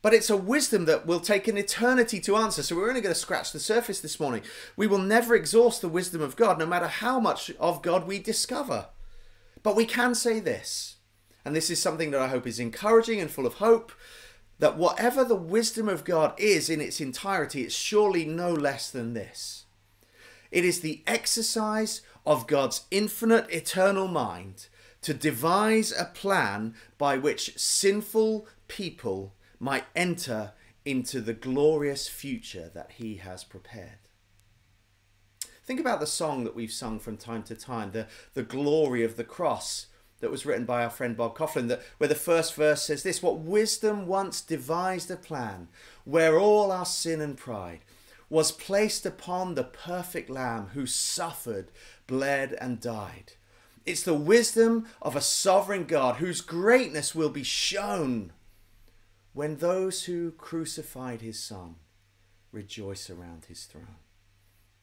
But 0.02 0.14
it's 0.14 0.30
a 0.30 0.36
wisdom 0.36 0.84
that 0.84 1.04
will 1.04 1.18
take 1.18 1.48
an 1.48 1.58
eternity 1.58 2.20
to 2.20 2.36
answer. 2.36 2.62
So 2.62 2.76
we're 2.76 2.88
only 2.88 3.00
going 3.00 3.12
to 3.12 3.20
scratch 3.20 3.50
the 3.50 3.58
surface 3.58 4.00
this 4.00 4.20
morning. 4.20 4.42
We 4.76 4.86
will 4.86 4.98
never 4.98 5.34
exhaust 5.34 5.80
the 5.80 5.88
wisdom 5.88 6.20
of 6.20 6.36
God, 6.36 6.60
no 6.60 6.66
matter 6.66 6.86
how 6.86 7.18
much 7.18 7.50
of 7.58 7.82
God 7.82 8.06
we 8.06 8.20
discover. 8.20 8.86
But 9.64 9.74
we 9.74 9.84
can 9.84 10.14
say 10.14 10.38
this, 10.38 10.96
and 11.44 11.56
this 11.56 11.70
is 11.70 11.82
something 11.82 12.12
that 12.12 12.20
I 12.20 12.28
hope 12.28 12.46
is 12.46 12.60
encouraging 12.60 13.20
and 13.20 13.28
full 13.28 13.46
of 13.46 13.54
hope 13.54 13.90
that 14.60 14.78
whatever 14.78 15.24
the 15.24 15.34
wisdom 15.34 15.88
of 15.88 16.04
God 16.04 16.34
is 16.38 16.70
in 16.70 16.80
its 16.80 17.00
entirety, 17.00 17.62
it's 17.62 17.74
surely 17.74 18.24
no 18.24 18.52
less 18.52 18.90
than 18.90 19.12
this. 19.12 19.64
It 20.52 20.64
is 20.64 20.80
the 20.80 21.02
exercise 21.06 22.02
of 22.24 22.46
God's 22.46 22.82
infinite 22.92 23.50
eternal 23.50 24.06
mind 24.06 24.68
to 25.06 25.14
devise 25.14 25.92
a 25.92 26.04
plan 26.04 26.74
by 26.98 27.16
which 27.16 27.56
sinful 27.56 28.44
people 28.66 29.36
might 29.60 29.84
enter 29.94 30.50
into 30.84 31.20
the 31.20 31.32
glorious 31.32 32.08
future 32.08 32.68
that 32.74 32.90
He 32.96 33.18
has 33.18 33.44
prepared. 33.44 34.08
Think 35.64 35.78
about 35.78 36.00
the 36.00 36.08
song 36.08 36.42
that 36.42 36.56
we've 36.56 36.72
sung 36.72 36.98
from 36.98 37.16
time 37.16 37.44
to 37.44 37.54
time, 37.54 37.92
the, 37.92 38.08
the 38.34 38.42
glory 38.42 39.04
of 39.04 39.16
the 39.16 39.22
cross 39.22 39.86
that 40.18 40.32
was 40.32 40.44
written 40.44 40.64
by 40.64 40.82
our 40.82 40.90
friend 40.90 41.16
Bob 41.16 41.36
Kauflin, 41.36 41.68
that, 41.68 41.82
where 41.98 42.08
the 42.08 42.16
first 42.16 42.56
verse 42.56 42.82
says 42.82 43.04
this 43.04 43.22
What 43.22 43.38
wisdom 43.38 44.08
once 44.08 44.40
devised 44.40 45.08
a 45.12 45.16
plan, 45.16 45.68
where 46.04 46.36
all 46.36 46.72
our 46.72 46.84
sin 46.84 47.20
and 47.20 47.36
pride 47.36 47.82
was 48.28 48.50
placed 48.50 49.06
upon 49.06 49.54
the 49.54 49.62
perfect 49.62 50.28
Lamb 50.28 50.70
who 50.74 50.84
suffered, 50.84 51.70
bled, 52.08 52.54
and 52.60 52.80
died. 52.80 53.34
It's 53.86 54.02
the 54.02 54.14
wisdom 54.14 54.86
of 55.00 55.14
a 55.14 55.20
sovereign 55.20 55.84
God 55.84 56.16
whose 56.16 56.40
greatness 56.40 57.14
will 57.14 57.30
be 57.30 57.44
shown 57.44 58.32
when 59.32 59.56
those 59.56 60.04
who 60.04 60.32
crucified 60.32 61.20
his 61.20 61.38
Son 61.38 61.76
rejoice 62.50 63.08
around 63.08 63.44
his 63.44 63.64
throne. 63.64 63.96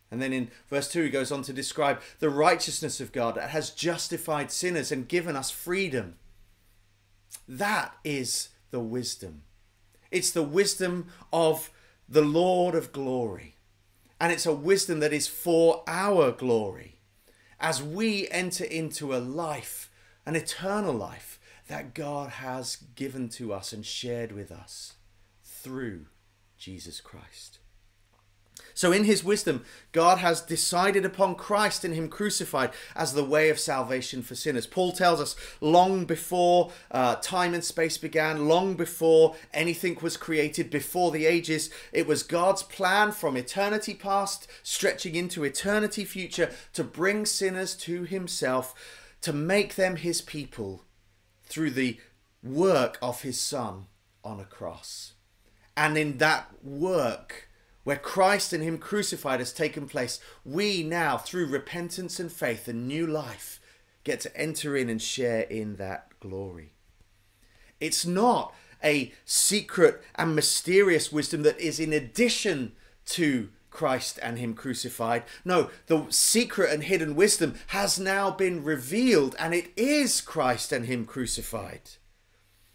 And 0.10 0.22
then 0.22 0.32
in 0.32 0.52
verse 0.70 0.90
2, 0.90 1.04
he 1.04 1.10
goes 1.10 1.32
on 1.32 1.42
to 1.44 1.54
describe 1.54 2.00
the 2.20 2.30
righteousness 2.30 3.02
of 3.02 3.12
God 3.12 3.36
that 3.36 3.50
has 3.50 3.72
justified 3.72 4.52
sinners 4.52 4.92
and 4.92 5.08
given 5.08 5.36
us 5.36 5.52
freedom. 5.52 6.16
That 7.48 7.96
is 8.04 8.50
the 8.72 8.80
wisdom. 8.80 9.42
It's 10.12 10.32
the 10.32 10.44
wisdom 10.44 11.08
of 11.34 11.72
the 12.08 12.22
Lord 12.22 12.76
of 12.76 12.92
glory. 12.94 13.56
And 14.22 14.32
it's 14.32 14.46
a 14.46 14.54
wisdom 14.54 15.00
that 15.00 15.12
is 15.12 15.28
for 15.28 15.84
our 15.88 16.32
glory 16.32 16.94
as 17.60 17.82
we 17.82 18.28
enter 18.30 18.64
into 18.64 19.16
a 19.16 19.18
life, 19.18 19.90
an 20.26 20.36
eternal 20.36 20.94
life 20.94 21.40
that 21.68 21.94
God 21.94 22.30
has 22.30 22.78
given 22.96 23.30
to 23.30 23.54
us 23.54 23.72
and 23.74 23.86
shared 23.86 24.32
with 24.32 24.52
us 24.52 24.94
through 25.44 26.06
Jesus 26.58 27.00
Christ. 27.02 27.60
So, 28.74 28.92
in 28.92 29.04
his 29.04 29.24
wisdom, 29.24 29.64
God 29.92 30.18
has 30.18 30.42
decided 30.42 31.06
upon 31.06 31.36
Christ 31.36 31.84
and 31.84 31.94
him 31.94 32.10
crucified 32.10 32.72
as 32.96 33.14
the 33.14 33.24
way 33.24 33.50
of 33.50 33.60
salvation 33.60 34.22
for 34.22 34.36
sinners. 34.36 34.66
Paul 34.66 34.92
tells 34.92 35.22
us 35.22 35.36
long 35.62 36.06
before 36.06 36.72
uh, 36.92 37.16
time 37.16 37.54
and 37.54 37.64
space 37.64 37.98
began, 37.98 38.48
long 38.48 38.76
before 38.76 39.36
anything 39.54 39.98
was 40.02 40.18
created, 40.18 40.70
before 40.70 41.12
the 41.12 41.26
ages, 41.26 41.70
it 41.92 42.08
was 42.08 42.24
God's 42.24 42.64
plan 42.64 43.12
from 43.12 43.38
eternity 43.38 43.94
past, 43.94 44.48
stretching 44.64 45.16
into 45.16 45.44
eternity 45.44 46.06
future, 46.06 46.52
to 46.74 46.84
bring 46.84 47.26
sinners 47.26 47.76
to 47.76 48.04
himself, 48.04 48.74
to 49.22 49.34
make 49.34 49.76
them 49.76 49.98
his 49.98 50.22
people 50.22 50.84
through 51.44 51.72
the 51.72 52.00
work 52.44 52.98
of 53.02 53.22
his 53.22 53.40
Son 53.40 53.86
on 54.24 54.40
a 54.40 54.46
cross. 54.46 55.14
And 55.76 55.98
in 55.98 56.18
that 56.18 56.50
work, 56.64 57.50
where 57.84 57.98
Christ 57.98 58.54
and 58.54 58.64
Him 58.64 58.78
crucified 58.78 59.40
has 59.40 59.54
taken 59.54 59.88
place, 59.88 60.20
we 60.46 60.84
now, 60.84 61.18
through 61.18 61.48
repentance 61.48 62.20
and 62.20 62.32
faith 62.32 62.68
and 62.68 62.88
new 62.88 63.06
life, 63.06 63.60
get 64.04 64.20
to 64.22 64.38
enter 64.38 64.76
in 64.76 64.90
and 64.90 65.02
share 65.02 65.42
in 65.42 65.76
that 65.78 66.08
glory. 66.20 66.74
It's 67.80 68.06
not 68.06 68.54
a 68.84 69.14
secret 69.26 70.04
and 70.16 70.36
mysterious 70.36 71.12
wisdom 71.12 71.44
that 71.44 71.60
is 71.60 71.80
in 71.80 71.94
addition 71.94 72.74
to 73.06 73.50
Christ 73.70 74.20
and 74.22 74.38
Him 74.38 74.54
crucified. 74.54 75.24
No, 75.44 75.70
the 75.88 76.06
secret 76.10 76.72
and 76.72 76.84
hidden 76.84 77.16
wisdom 77.16 77.56
has 77.68 78.00
now 78.00 78.30
been 78.30 78.64
revealed, 78.64 79.36
and 79.40 79.54
it 79.54 79.72
is 79.76 80.22
Christ 80.22 80.72
and 80.72 80.86
Him 80.86 81.06
crucified. 81.06 81.82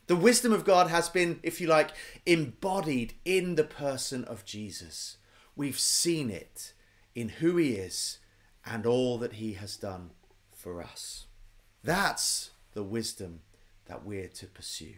The 0.09 0.17
wisdom 0.17 0.55
of 0.55 0.65
God 0.65 0.89
has 0.89 1.09
been, 1.11 1.39
if 1.43 1.61
you 1.61 1.67
like, 1.67 1.91
embodied 2.25 3.15
in 3.25 3.55
the 3.55 3.65
person 3.65 4.25
of 4.25 4.45
Jesus. 4.45 5.19
We've 5.55 5.79
seen 5.79 6.31
it 6.31 6.73
in 7.15 7.29
who 7.29 7.59
he 7.59 7.75
is 7.75 8.19
and 8.65 8.87
all 8.87 9.19
that 9.19 9.35
he 9.35 9.53
has 9.55 9.77
done 9.77 10.11
for 10.51 10.83
us. 10.83 11.27
That's 11.85 12.51
the 12.73 12.83
wisdom 12.83 13.41
that 13.87 14.05
we're 14.05 14.29
to 14.29 14.47
pursue. 14.47 14.95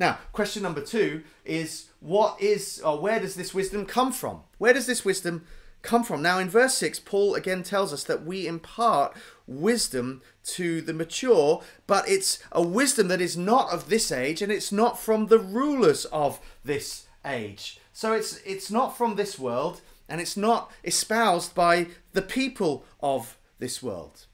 Now, 0.00 0.18
question 0.32 0.62
number 0.62 0.80
two 0.80 1.22
is 1.44 1.90
what 2.00 2.40
is 2.40 2.80
or 2.80 2.98
where 2.98 3.20
does 3.20 3.36
this 3.36 3.54
wisdom 3.54 3.86
come 3.86 4.10
from? 4.10 4.42
Where 4.58 4.72
does 4.72 4.86
this 4.86 5.04
wisdom 5.04 5.46
come 5.82 6.02
from? 6.02 6.20
Now, 6.22 6.40
in 6.40 6.48
verse 6.48 6.74
6, 6.74 6.98
Paul 7.00 7.34
again 7.36 7.62
tells 7.62 7.92
us 7.92 8.02
that 8.04 8.24
we 8.24 8.46
impart 8.48 9.16
wisdom 9.46 10.22
to 10.44 10.80
the 10.80 10.94
mature, 10.94 11.62
but 11.86 12.08
it's 12.08 12.38
a 12.52 12.62
wisdom 12.62 13.08
that 13.08 13.20
is 13.20 13.36
not 13.36 13.72
of 13.72 13.88
this 13.88 14.10
age 14.10 14.42
and 14.42 14.50
it's 14.50 14.72
not 14.72 14.98
from 14.98 15.26
the 15.26 15.38
rulers 15.38 16.04
of 16.06 16.40
this 16.64 17.06
age. 17.24 17.80
So 17.92 18.12
it's 18.12 18.38
it's 18.44 18.70
not 18.70 18.96
from 18.96 19.16
this 19.16 19.38
world 19.38 19.80
and 20.08 20.20
it's 20.20 20.36
not 20.36 20.70
espoused 20.84 21.54
by 21.54 21.88
the 22.12 22.22
people 22.22 22.84
of 23.00 23.38
this 23.58 23.82
world. 23.82 24.26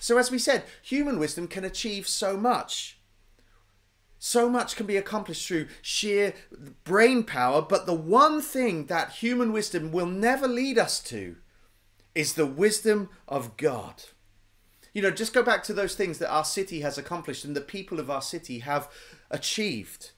So 0.00 0.18
as 0.18 0.30
we 0.30 0.38
said, 0.38 0.64
human 0.82 1.18
wisdom 1.18 1.48
can 1.48 1.64
achieve 1.64 2.06
so 2.08 2.36
much. 2.36 2.98
So 4.18 4.48
much 4.48 4.74
can 4.76 4.86
be 4.86 4.96
accomplished 4.96 5.46
through 5.46 5.68
sheer 5.82 6.32
brain 6.84 7.24
power, 7.24 7.60
but 7.60 7.84
the 7.84 7.94
one 7.94 8.40
thing 8.40 8.86
that 8.86 9.12
human 9.12 9.52
wisdom 9.52 9.92
will 9.92 10.06
never 10.06 10.48
lead 10.48 10.78
us 10.78 11.00
to 11.04 11.36
is 12.14 12.32
the 12.32 12.46
wisdom 12.46 13.10
of 13.28 13.56
God. 13.56 14.04
You 14.94 15.02
know, 15.02 15.10
just 15.10 15.34
go 15.34 15.42
back 15.42 15.62
to 15.64 15.74
those 15.74 15.94
things 15.94 16.18
that 16.18 16.32
our 16.32 16.44
city 16.44 16.80
has 16.80 16.96
accomplished 16.96 17.44
and 17.44 17.54
the 17.54 17.60
people 17.60 18.00
of 18.00 18.08
our 18.08 18.22
city 18.22 18.60
have 18.60 18.88
achieved. 19.30 20.12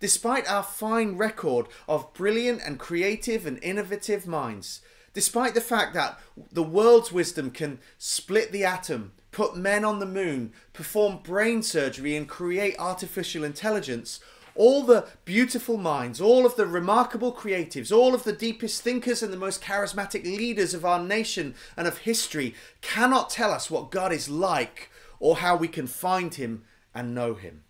Despite 0.00 0.50
our 0.50 0.62
fine 0.62 1.16
record 1.16 1.66
of 1.86 2.12
brilliant 2.14 2.62
and 2.64 2.78
creative 2.78 3.46
and 3.46 3.62
innovative 3.62 4.26
minds, 4.26 4.80
despite 5.12 5.54
the 5.54 5.60
fact 5.60 5.94
that 5.94 6.18
the 6.50 6.62
world's 6.62 7.12
wisdom 7.12 7.50
can 7.50 7.78
split 7.98 8.50
the 8.50 8.64
atom 8.64 9.12
put 9.34 9.56
men 9.56 9.84
on 9.84 9.98
the 9.98 10.06
moon, 10.06 10.52
perform 10.72 11.18
brain 11.18 11.62
surgery, 11.62 12.16
and 12.16 12.28
create 12.28 12.76
artificial 12.78 13.42
intelligence, 13.42 14.20
all 14.54 14.84
the 14.84 15.06
beautiful 15.24 15.76
minds, 15.76 16.20
all 16.20 16.46
of 16.46 16.56
the 16.56 16.66
remarkable 16.66 17.32
creatives, 17.32 17.90
all 17.90 18.14
of 18.14 18.24
the 18.24 18.32
deepest 18.32 18.82
thinkers 18.82 19.22
and 19.22 19.32
the 19.32 19.36
most 19.36 19.62
charismatic 19.62 20.24
leaders 20.24 20.74
of 20.74 20.84
our 20.84 21.02
nation 21.02 21.54
and 21.76 21.88
of 21.88 21.98
history 21.98 22.54
cannot 22.80 23.30
tell 23.30 23.52
us 23.52 23.70
what 23.70 23.90
God 23.90 24.12
is 24.12 24.28
like 24.28 24.90
or 25.18 25.38
how 25.38 25.56
we 25.56 25.68
can 25.68 25.86
find 25.86 26.34
Him 26.34 26.64
and 26.94 27.14
know 27.14 27.34
Him. 27.34 27.64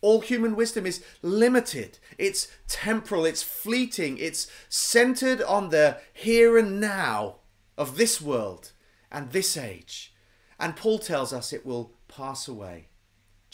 All 0.00 0.20
human 0.20 0.54
wisdom 0.54 0.84
is 0.84 1.02
limited, 1.22 1.98
it's 2.18 2.48
temporal, 2.68 3.24
it's 3.24 3.42
fleeting, 3.42 4.18
it's 4.18 4.46
centered 4.68 5.40
on 5.42 5.70
the 5.70 5.98
here 6.12 6.58
and 6.58 6.78
now 6.78 7.36
of 7.78 7.96
this 7.96 8.20
world 8.20 8.72
and 9.10 9.32
this 9.32 9.56
age. 9.56 10.14
And 10.58 10.76
Paul 10.76 10.98
tells 10.98 11.32
us 11.32 11.52
it 11.52 11.64
will 11.64 11.94
pass 12.06 12.46
away, 12.46 12.88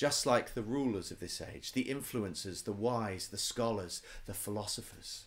just 0.00 0.24
like 0.24 0.54
the 0.54 0.62
rulers 0.62 1.10
of 1.10 1.20
this 1.20 1.42
age, 1.42 1.72
the 1.72 1.84
influencers, 1.84 2.64
the 2.64 2.72
wise, 2.72 3.28
the 3.28 3.36
scholars, 3.36 4.00
the 4.24 4.32
philosophers. 4.32 5.26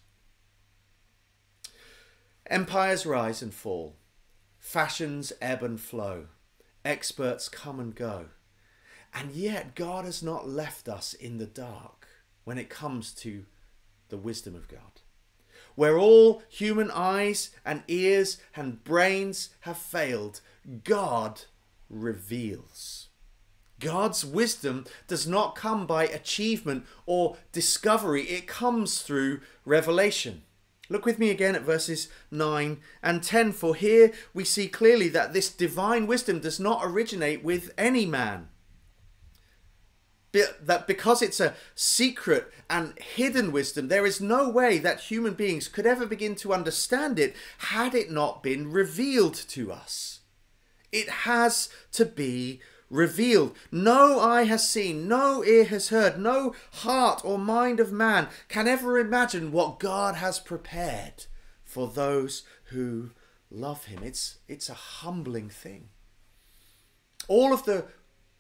Empires 2.48 3.06
rise 3.06 3.44
and 3.44 3.54
fall, 3.54 3.98
fashions 4.58 5.32
ebb 5.40 5.62
and 5.62 5.80
flow, 5.80 6.26
experts 6.84 7.50
come 7.50 7.80
and 7.80 7.94
go. 7.94 8.30
And 9.14 9.34
yet, 9.34 9.76
God 9.76 10.06
has 10.06 10.24
not 10.24 10.50
left 10.50 10.90
us 10.90 11.14
in 11.14 11.38
the 11.38 11.46
dark 11.46 12.08
when 12.44 12.58
it 12.58 12.68
comes 12.68 13.14
to 13.18 13.46
the 14.10 14.18
wisdom 14.18 14.56
of 14.56 14.68
God. 14.68 15.02
Where 15.76 16.00
all 16.00 16.42
human 16.50 16.90
eyes 16.90 17.52
and 17.64 17.84
ears 17.88 18.40
and 18.56 18.84
brains 18.84 19.50
have 19.60 19.78
failed, 19.78 20.42
God 20.84 21.42
reveals. 21.92 23.10
God's 23.84 24.24
wisdom 24.26 24.86
does 25.08 25.28
not 25.28 25.56
come 25.56 25.86
by 25.86 26.06
achievement 26.06 26.86
or 27.06 27.38
discovery, 27.52 28.24
it 28.24 28.48
comes 28.48 29.02
through 29.02 29.42
revelation. 29.66 30.44
Look 30.90 31.06
with 31.06 31.20
me 31.20 31.30
again 31.30 31.56
at 31.56 31.64
verses 31.64 32.10
9 32.30 32.80
and 33.02 33.24
10, 33.24 33.52
for 33.54 33.76
here 33.76 34.12
we 34.34 34.44
see 34.44 34.68
clearly 34.68 35.10
that 35.10 35.34
this 35.34 35.50
divine 35.50 36.08
wisdom 36.08 36.40
does 36.40 36.60
not 36.60 36.82
originate 36.84 37.44
with 37.44 37.72
any 37.78 38.06
man. 38.06 38.50
That 40.32 40.88
because 40.88 41.22
it's 41.22 41.40
a 41.40 41.54
secret 41.76 42.52
and 42.70 42.98
hidden 43.00 43.52
wisdom, 43.52 43.88
there 43.88 44.06
is 44.06 44.20
no 44.20 44.50
way 44.50 44.80
that 44.80 45.02
human 45.02 45.36
beings 45.36 45.68
could 45.68 45.86
ever 45.86 46.08
begin 46.08 46.36
to 46.38 46.54
understand 46.54 47.20
it 47.20 47.36
had 47.60 47.94
it 47.94 48.12
not 48.12 48.42
been 48.42 48.72
revealed 48.72 49.36
to 49.50 49.72
us. 49.72 50.22
It 50.92 51.08
has 51.10 51.70
to 51.94 52.06
be 52.06 52.62
revealed. 52.94 53.56
No 53.72 54.20
eye 54.20 54.44
has 54.44 54.70
seen, 54.70 55.08
no 55.08 55.44
ear 55.44 55.66
has 55.66 55.90
heard, 55.90 56.20
no 56.20 56.54
heart 56.72 57.22
or 57.26 57.38
mind 57.38 57.80
of 57.80 57.92
man 57.92 58.28
can 58.48 58.68
ever 58.68 58.98
imagine 58.98 59.52
what 59.52 59.80
God 59.80 60.16
has 60.16 60.40
prepared 60.40 61.26
for 61.66 61.88
those 61.88 62.44
who 62.66 63.12
love 63.50 63.86
him. 63.86 64.04
It's, 64.04 64.38
it's 64.48 64.70
a 64.70 64.74
humbling 64.74 65.50
thing. 65.50 65.90
All 67.28 67.54
of 67.54 67.66
the 67.66 67.86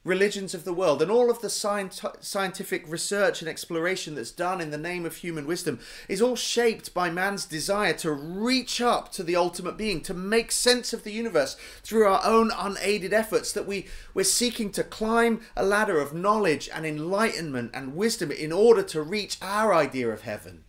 religions 0.03 0.53
of 0.53 0.65
the 0.65 0.73
world 0.73 1.01
and 1.01 1.09
all 1.09 1.31
of 1.31 1.39
the 1.39 1.49
scientific 1.49 2.83
research 2.89 3.41
and 3.41 3.47
exploration 3.47 4.15
that's 4.15 4.31
done 4.31 4.59
in 4.59 4.69
the 4.69 4.77
name 4.77 5.05
of 5.05 5.17
human 5.17 5.47
wisdom 5.47 5.79
is 6.09 6.21
all 6.21 6.35
shaped 6.35 6.93
by 6.93 7.09
man's 7.09 7.45
desire 7.45 7.93
to 7.93 8.11
reach 8.11 8.81
up 8.81 9.11
to 9.11 9.23
the 9.23 9.35
ultimate 9.35 9.77
being 9.77 10.01
to 10.01 10.13
make 10.13 10.51
sense 10.51 10.91
of 10.91 11.03
the 11.03 11.11
universe 11.11 11.55
through 11.83 12.05
our 12.05 12.21
own 12.25 12.51
unaided 12.57 13.13
efforts 13.13 13.53
that 13.53 13.65
we 13.65 13.87
we're 14.13 14.23
seeking 14.23 14.71
to 14.71 14.83
climb 14.83 15.39
a 15.55 15.63
ladder 15.63 15.99
of 15.99 16.13
knowledge 16.13 16.69
and 16.73 16.85
enlightenment 16.85 17.71
and 17.73 17.95
wisdom 17.95 18.29
in 18.29 18.51
order 18.51 18.83
to 18.83 19.01
reach 19.01 19.37
our 19.41 19.73
idea 19.73 20.09
of 20.09 20.23
heaven. 20.23 20.65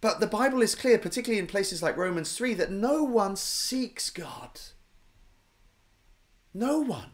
But 0.00 0.18
the 0.18 0.26
bible 0.26 0.60
is 0.60 0.74
clear 0.74 0.98
particularly 0.98 1.38
in 1.38 1.46
places 1.46 1.84
like 1.84 1.96
Romans 1.96 2.36
3 2.36 2.54
that 2.54 2.72
no 2.72 3.04
one 3.04 3.36
seeks 3.36 4.10
God. 4.10 4.60
No 6.52 6.80
one 6.80 7.12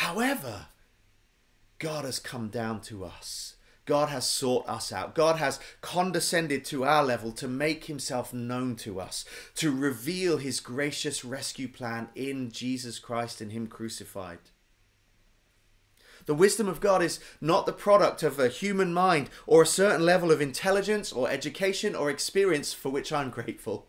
However, 0.00 0.68
God 1.78 2.06
has 2.06 2.18
come 2.18 2.48
down 2.48 2.80
to 2.84 3.04
us. 3.04 3.56
God 3.84 4.08
has 4.08 4.26
sought 4.26 4.66
us 4.66 4.94
out. 4.94 5.14
God 5.14 5.36
has 5.36 5.60
condescended 5.82 6.64
to 6.66 6.84
our 6.84 7.04
level 7.04 7.32
to 7.32 7.46
make 7.46 7.84
himself 7.84 8.32
known 8.32 8.76
to 8.76 8.98
us, 8.98 9.26
to 9.56 9.70
reveal 9.70 10.38
his 10.38 10.58
gracious 10.58 11.22
rescue 11.22 11.68
plan 11.68 12.08
in 12.14 12.50
Jesus 12.50 12.98
Christ 12.98 13.42
and 13.42 13.52
him 13.52 13.66
crucified. 13.66 14.38
The 16.24 16.34
wisdom 16.34 16.66
of 16.66 16.80
God 16.80 17.02
is 17.02 17.20
not 17.38 17.66
the 17.66 17.72
product 17.74 18.22
of 18.22 18.38
a 18.38 18.48
human 18.48 18.94
mind 18.94 19.28
or 19.46 19.60
a 19.60 19.66
certain 19.66 20.06
level 20.06 20.30
of 20.30 20.40
intelligence 20.40 21.12
or 21.12 21.28
education 21.28 21.94
or 21.94 22.08
experience 22.08 22.72
for 22.72 22.88
which 22.88 23.12
I'm 23.12 23.28
grateful. 23.28 23.88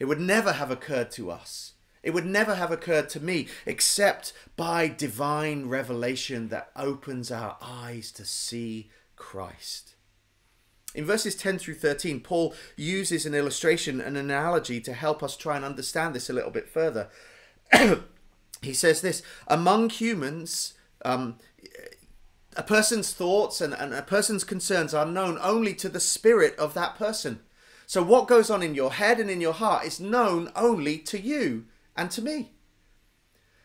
It 0.00 0.06
would 0.06 0.20
never 0.20 0.54
have 0.54 0.72
occurred 0.72 1.12
to 1.12 1.30
us 1.30 1.74
it 2.02 2.10
would 2.10 2.26
never 2.26 2.54
have 2.54 2.70
occurred 2.70 3.08
to 3.10 3.20
me 3.20 3.48
except 3.66 4.32
by 4.56 4.88
divine 4.88 5.66
revelation 5.66 6.48
that 6.48 6.70
opens 6.74 7.30
our 7.30 7.56
eyes 7.60 8.10
to 8.12 8.24
see 8.24 8.90
Christ. 9.16 9.94
In 10.94 11.04
verses 11.04 11.36
10 11.36 11.58
through 11.58 11.74
13, 11.74 12.20
Paul 12.20 12.54
uses 12.76 13.24
an 13.24 13.34
illustration, 13.34 14.00
an 14.00 14.16
analogy 14.16 14.80
to 14.80 14.92
help 14.92 15.22
us 15.22 15.36
try 15.36 15.56
and 15.56 15.64
understand 15.64 16.14
this 16.14 16.28
a 16.28 16.32
little 16.32 16.50
bit 16.50 16.68
further. 16.68 17.08
he 18.62 18.72
says 18.72 19.00
this 19.00 19.22
Among 19.46 19.90
humans, 19.90 20.74
um, 21.04 21.36
a 22.56 22.62
person's 22.62 23.12
thoughts 23.12 23.60
and, 23.60 23.72
and 23.72 23.94
a 23.94 24.02
person's 24.02 24.42
concerns 24.42 24.92
are 24.92 25.06
known 25.06 25.38
only 25.40 25.74
to 25.74 25.88
the 25.88 26.00
spirit 26.00 26.56
of 26.58 26.74
that 26.74 26.96
person. 26.96 27.40
So, 27.86 28.02
what 28.02 28.26
goes 28.26 28.50
on 28.50 28.62
in 28.62 28.74
your 28.74 28.92
head 28.92 29.20
and 29.20 29.30
in 29.30 29.40
your 29.40 29.52
heart 29.52 29.84
is 29.84 30.00
known 30.00 30.50
only 30.56 30.98
to 30.98 31.20
you 31.20 31.66
and 31.96 32.10
to 32.12 32.22
me. 32.22 32.52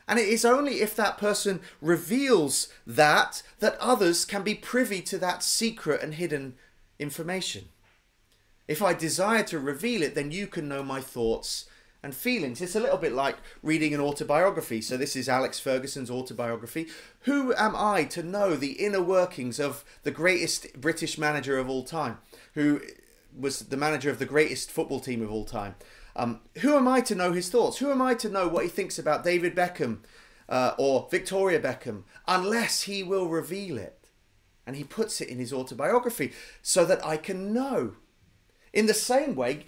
And 0.08 0.20
it 0.20 0.28
is 0.28 0.46
only 0.46 0.82
if 0.82 0.96
that 0.96 1.18
person 1.18 1.62
reveals 1.82 2.68
that 2.86 3.42
that 3.60 3.78
others 3.80 4.24
can 4.24 4.44
be 4.44 4.54
privy 4.54 5.02
to 5.02 5.18
that 5.18 5.42
secret 5.42 6.02
and 6.02 6.14
hidden 6.14 6.56
information. 7.00 7.66
If 8.68 8.82
I 8.82 8.94
desire 8.94 9.44
to 9.44 9.60
reveal 9.60 10.02
it, 10.02 10.16
then 10.16 10.32
you 10.32 10.48
can 10.48 10.68
know 10.68 10.84
my 10.84 11.02
thoughts 11.02 11.66
and 12.06 12.16
feelings. 12.16 12.62
It's 12.62 12.76
a 12.76 12.80
little 12.80 12.98
bit 12.98 13.14
like 13.14 13.38
reading 13.64 13.94
an 13.94 14.00
autobiography. 14.00 14.80
So, 14.82 14.96
this 14.96 15.16
is 15.16 15.28
Alex 15.28 15.60
Ferguson's 15.60 16.12
autobiography. 16.12 16.88
Who 17.22 17.54
am 17.56 17.76
I 17.76 18.04
to 18.06 18.24
know 18.24 18.56
the 18.56 18.74
inner 18.74 19.02
workings 19.02 19.60
of 19.60 19.84
the 20.04 20.12
greatest 20.12 20.80
British 20.80 21.18
manager 21.18 21.58
of 21.58 21.68
all 21.68 21.84
time, 21.84 22.20
who 22.54 22.82
was 23.38 23.60
the 23.60 23.78
manager 23.78 24.10
of 24.10 24.20
the 24.20 24.26
greatest 24.26 24.72
football 24.72 25.00
team 25.00 25.22
of 25.22 25.32
all 25.32 25.46
time? 25.46 25.76
Um, 26.15 26.41
who 26.60 26.75
am 26.75 26.88
I 26.88 27.01
to 27.01 27.15
know 27.15 27.34
his 27.34 27.49
thoughts? 27.49 27.78
Who 27.78 27.91
am 27.91 28.01
I 28.01 28.13
to 28.15 28.30
know 28.30 28.47
what 28.47 28.63
he 28.63 28.69
thinks 28.69 28.97
about 28.97 29.23
David 29.23 29.56
Beckham 29.56 29.99
uh, 30.47 30.73
or 30.78 31.08
Victoria 31.12 31.60
Beckham 31.60 32.04
unless 32.28 32.84
he 32.84 33.04
will 33.04 33.28
reveal 33.28 33.78
it? 33.78 34.10
And 34.65 34.75
he 34.75 34.84
puts 34.84 35.21
it 35.21 35.28
in 35.28 35.38
his 35.38 35.54
autobiography 35.54 36.32
so 36.62 36.86
that 36.86 37.06
I 37.06 37.17
can 37.17 37.54
know. 37.54 37.95
In 38.73 38.88
the 38.88 38.93
same 38.93 39.36
way, 39.36 39.65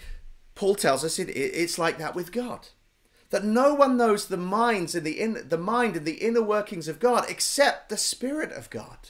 Paul 0.56 0.76
tells 0.76 1.04
us 1.04 1.20
it, 1.20 1.30
it's 1.30 1.78
like 1.78 1.98
that 1.98 2.16
with 2.16 2.32
God. 2.32 2.70
That 3.30 3.44
no 3.44 3.74
one 3.74 3.98
knows 3.98 4.28
the 4.28 4.38
minds 4.38 4.96
and 4.96 5.06
the 5.06 5.20
in, 5.20 5.50
the 5.50 5.58
mind 5.58 5.98
and 5.98 6.06
the 6.06 6.26
inner 6.26 6.42
workings 6.42 6.88
of 6.88 7.00
God 7.00 7.26
except 7.30 7.90
the 7.90 7.98
Spirit 7.98 8.52
of 8.54 8.70
God. 8.70 9.10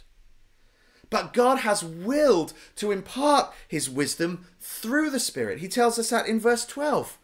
But 1.09 1.33
God 1.33 1.59
has 1.59 1.83
willed 1.83 2.51
to 2.77 2.91
impart 2.91 3.53
his 3.67 3.89
wisdom 3.89 4.47
through 4.59 5.11
the 5.11 5.19
Spirit. 5.19 5.59
He 5.59 5.67
tells 5.67 5.97
us 5.97 6.09
that 6.09 6.27
in 6.27 6.39
verse 6.39 6.65
12. 6.65 7.17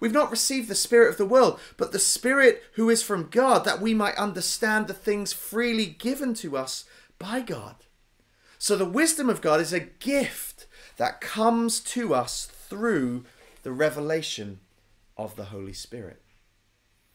We've 0.00 0.12
not 0.12 0.30
received 0.30 0.68
the 0.68 0.74
Spirit 0.74 1.10
of 1.10 1.16
the 1.16 1.26
world, 1.26 1.58
but 1.76 1.92
the 1.92 1.98
Spirit 1.98 2.62
who 2.74 2.90
is 2.90 3.02
from 3.02 3.28
God, 3.30 3.64
that 3.64 3.80
we 3.80 3.94
might 3.94 4.16
understand 4.16 4.86
the 4.86 4.94
things 4.94 5.32
freely 5.32 5.86
given 5.86 6.34
to 6.34 6.56
us 6.56 6.84
by 7.18 7.40
God. 7.40 7.76
So 8.58 8.76
the 8.76 8.84
wisdom 8.84 9.28
of 9.28 9.40
God 9.40 9.60
is 9.60 9.72
a 9.72 9.80
gift 9.80 10.66
that 10.96 11.20
comes 11.20 11.80
to 11.80 12.14
us 12.14 12.46
through 12.46 13.24
the 13.62 13.72
revelation 13.72 14.60
of 15.16 15.36
the 15.36 15.46
Holy 15.46 15.72
Spirit. 15.72 16.22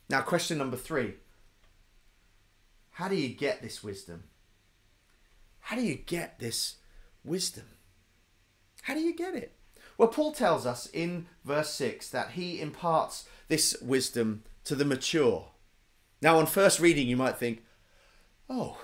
Now, 0.09 0.21
question 0.21 0.57
number 0.57 0.77
three 0.77 1.15
How 2.91 3.07
do 3.07 3.15
you 3.15 3.29
get 3.29 3.61
this 3.61 3.83
wisdom? 3.83 4.23
How 5.61 5.75
do 5.75 5.83
you 5.83 5.95
get 5.95 6.39
this 6.39 6.75
wisdom? 7.23 7.65
How 8.83 8.93
do 8.93 8.99
you 8.99 9.15
get 9.15 9.35
it? 9.35 9.55
Well, 10.01 10.09
Paul 10.09 10.31
tells 10.31 10.65
us 10.65 10.89
in 10.91 11.27
verse 11.45 11.69
6 11.75 12.09
that 12.09 12.31
he 12.31 12.59
imparts 12.59 13.29
this 13.49 13.79
wisdom 13.83 14.41
to 14.63 14.73
the 14.73 14.83
mature. 14.83 15.49
Now, 16.23 16.39
on 16.39 16.47
first 16.47 16.79
reading, 16.79 17.07
you 17.07 17.15
might 17.15 17.37
think, 17.37 17.61
oh, 18.49 18.79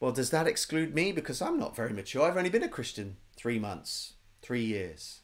well, 0.00 0.10
does 0.10 0.30
that 0.30 0.48
exclude 0.48 0.96
me? 0.96 1.12
Because 1.12 1.40
I'm 1.40 1.60
not 1.60 1.76
very 1.76 1.92
mature. 1.92 2.24
I've 2.24 2.36
only 2.36 2.50
been 2.50 2.64
a 2.64 2.68
Christian 2.68 3.18
three 3.36 3.60
months, 3.60 4.14
three 4.42 4.64
years. 4.64 5.20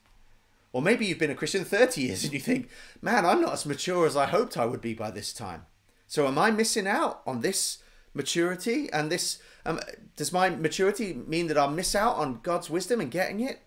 Or 0.73 0.81
maybe 0.81 1.05
you've 1.05 1.19
been 1.19 1.33
a 1.33 1.35
Christian 1.35 1.65
30 1.65 2.01
years 2.01 2.23
and 2.23 2.33
you 2.33 2.39
think, 2.39 2.69
man, 3.01 3.27
I'm 3.27 3.41
not 3.41 3.55
as 3.55 3.67
mature 3.67 4.07
as 4.07 4.17
I 4.17 4.27
hoped 4.27 4.57
I 4.57 4.67
would 4.67 4.81
be 4.81 4.95
by 4.95 5.11
this 5.11 5.33
time. 5.33 5.67
So 6.07 6.29
am 6.29 6.39
I 6.39 6.53
missing 6.53 6.87
out 6.87 7.23
on 7.27 7.41
this 7.41 7.79
maturity? 8.15 8.89
And 8.93 9.11
this, 9.11 9.41
um, 9.67 9.81
does 10.15 10.33
my 10.33 10.49
maturity 10.51 11.13
mean 11.13 11.49
that 11.49 11.59
I'll 11.59 11.73
miss 11.73 11.97
out 11.97 12.15
on 12.19 12.39
God's 12.45 12.71
wisdom 12.71 13.01
and 13.01 13.11
getting 13.11 13.41
it? 13.41 13.63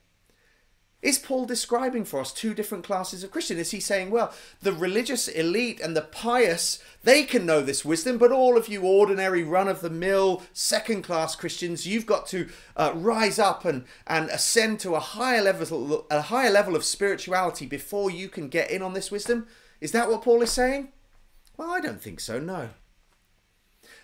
Is 1.05 1.19
Paul 1.19 1.45
describing 1.45 2.03
for 2.03 2.19
us 2.19 2.33
two 2.33 2.55
different 2.55 2.83
classes 2.83 3.23
of 3.23 3.29
Christian? 3.29 3.59
Is 3.59 3.69
he 3.69 3.79
saying, 3.79 4.09
well, 4.09 4.33
the 4.63 4.73
religious 4.73 5.27
elite 5.27 5.79
and 5.79 5.95
the 5.95 6.01
pious, 6.01 6.79
they 7.03 7.25
can 7.25 7.45
know 7.45 7.61
this 7.61 7.85
wisdom, 7.85 8.17
but 8.17 8.31
all 8.31 8.57
of 8.57 8.67
you 8.67 8.81
ordinary, 8.81 9.43
run 9.43 9.67
of 9.67 9.81
the 9.81 9.91
mill, 9.91 10.41
second 10.51 11.03
class 11.03 11.35
Christians, 11.35 11.85
you've 11.85 12.07
got 12.07 12.25
to 12.29 12.49
uh, 12.75 12.91
rise 12.95 13.37
up 13.37 13.65
and, 13.65 13.85
and 14.07 14.31
ascend 14.31 14.79
to 14.79 14.95
a 14.95 14.99
higher 14.99 15.43
level, 15.43 16.07
a 16.09 16.21
higher 16.21 16.49
level 16.49 16.75
of 16.75 16.83
spirituality 16.83 17.67
before 17.67 18.09
you 18.09 18.27
can 18.27 18.49
get 18.49 18.71
in 18.71 18.81
on 18.81 18.93
this 18.93 19.11
wisdom? 19.11 19.45
Is 19.79 19.91
that 19.91 20.09
what 20.09 20.23
Paul 20.23 20.41
is 20.41 20.51
saying? 20.51 20.91
Well, 21.55 21.69
I 21.69 21.81
don't 21.81 22.01
think 22.01 22.19
so, 22.19 22.39
no. 22.39 22.69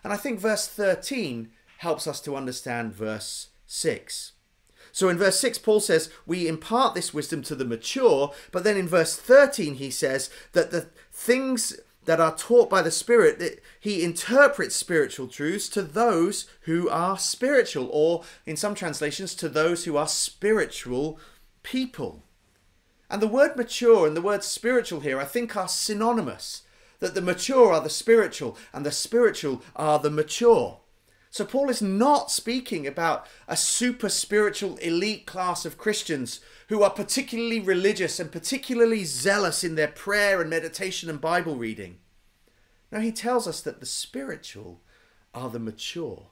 And 0.04 0.14
I 0.14 0.18
think 0.18 0.40
verse 0.40 0.68
13 0.68 1.50
helps 1.80 2.06
us 2.06 2.22
to 2.22 2.36
understand 2.36 2.94
verse 2.94 3.48
6. 3.66 4.34
So 4.92 5.10
in 5.10 5.18
verse 5.18 5.40
6, 5.40 5.60
Paul 5.60 5.80
says, 5.80 6.10
We 6.26 6.48
impart 6.48 6.96
this 6.96 7.14
wisdom 7.14 7.42
to 7.44 7.56
the 7.56 7.66
mature, 7.66 8.34
but 8.52 8.64
then 8.64 8.78
in 8.78 8.88
verse 8.88 9.16
13, 9.16 9.76
he 9.76 9.90
says 9.90 10.30
that 10.54 10.72
the 10.72 10.88
things 11.12 11.80
that 12.06 12.20
are 12.20 12.36
taught 12.36 12.70
by 12.70 12.82
the 12.82 12.92
Spirit, 12.92 13.40
that 13.40 13.62
he 13.80 14.04
interprets 14.04 14.76
spiritual 14.76 15.28
truths 15.28 15.70
to 15.70 15.82
those 15.82 16.48
who 16.62 16.90
are 16.90 17.18
spiritual, 17.18 17.90
or 17.92 18.24
in 18.46 18.58
some 18.58 18.76
translations, 18.76 19.36
to 19.36 19.48
those 19.48 19.86
who 19.86 19.98
are 19.98 20.08
spiritual 20.08 21.20
people. 21.64 22.24
And 23.10 23.22
the 23.22 23.28
word 23.28 23.56
mature 23.56 24.08
and 24.08 24.16
the 24.16 24.22
word 24.22 24.44
spiritual 24.44 25.02
here, 25.02 25.20
I 25.20 25.26
think, 25.26 25.56
are 25.56 25.68
synonymous. 25.68 26.64
That 27.00 27.14
the 27.14 27.22
mature 27.22 27.74
are 27.74 27.82
the 27.82 27.90
spiritual, 27.90 28.58
and 28.74 28.86
the 28.86 28.92
spiritual 28.92 29.62
are 29.76 30.00
the 30.00 30.12
mature. 30.12 30.81
So 31.32 31.46
Paul 31.46 31.70
is 31.70 31.82
not 31.82 32.30
speaking 32.30 32.86
about 32.86 33.26
a 33.48 33.56
super 33.56 34.10
spiritual 34.10 34.76
elite 34.78 35.26
class 35.26 35.66
of 35.66 35.78
Christians 35.78 36.42
who 36.68 36.84
are 36.84 36.90
particularly 36.90 37.62
religious 37.62 38.20
and 38.20 38.30
particularly 38.30 39.06
zealous 39.06 39.64
in 39.64 39.76
their 39.76 39.88
prayer 39.88 40.42
and 40.42 40.50
meditation 40.50 41.10
and 41.10 41.22
Bible 41.22 41.56
reading. 41.56 42.00
Now 42.92 43.00
he 43.00 43.14
tells 43.14 43.48
us 43.48 43.62
that 43.62 43.80
the 43.80 43.86
spiritual 43.86 44.82
are 45.34 45.50
the 45.50 45.60
mature, 45.60 46.28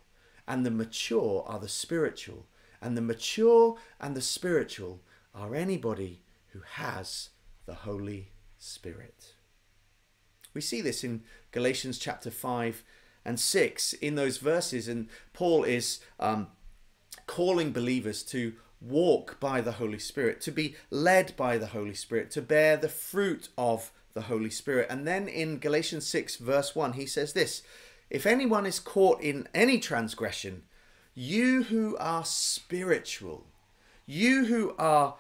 and 0.46 0.66
the 0.66 0.72
mature 0.72 1.46
are 1.48 1.60
the 1.60 1.70
spiritual, 1.70 2.48
and 2.82 2.98
the 2.98 3.02
mature 3.02 3.78
and 4.02 4.18
the 4.18 4.22
spiritual 4.22 5.00
are 5.34 5.56
anybody 5.56 6.24
who 6.50 6.60
has 6.74 7.30
the 7.66 7.74
Holy 7.74 8.34
Spirit. 8.58 9.36
We 10.54 10.60
see 10.60 10.82
this 10.82 11.06
in 11.06 11.24
Galatians 11.52 12.00
chapter 12.00 12.30
5 12.30 12.84
and 13.26 13.40
6 13.40 13.94
in 13.94 14.16
those 14.16 14.38
verses. 14.38 14.88
And 14.88 15.08
Paul 15.34 15.64
is 15.64 16.00
um, 16.20 16.48
calling 17.28 17.72
believers 17.72 18.24
to 18.24 18.54
walk 18.82 19.40
by 19.40 19.62
the 19.62 19.74
Holy 19.74 20.00
Spirit, 20.00 20.42
to 20.42 20.52
be 20.52 20.76
led 20.90 21.36
by 21.36 21.58
the 21.58 21.68
Holy 21.68 21.94
Spirit, 21.94 22.32
to 22.32 22.42
bear 22.42 22.78
the 22.78 22.90
fruit 22.90 23.50
of 23.58 23.92
the 24.14 24.22
Holy 24.22 24.50
Spirit. 24.50 24.88
And 24.90 25.08
then 25.08 25.28
in 25.28 25.60
Galatians 25.60 26.08
6, 26.08 26.38
verse 26.38 26.76
1, 26.76 26.94
he 26.94 27.06
says 27.06 27.34
this 27.34 27.62
If 28.10 28.26
anyone 28.26 28.66
is 28.66 28.80
caught 28.80 29.22
in 29.22 29.48
any 29.54 29.80
transgression, 29.80 30.64
you 31.14 31.64
who 31.64 31.98
are 31.98 32.26
spiritual, 32.26 33.46
you 34.06 34.46
who 34.46 34.74
are 34.78 35.16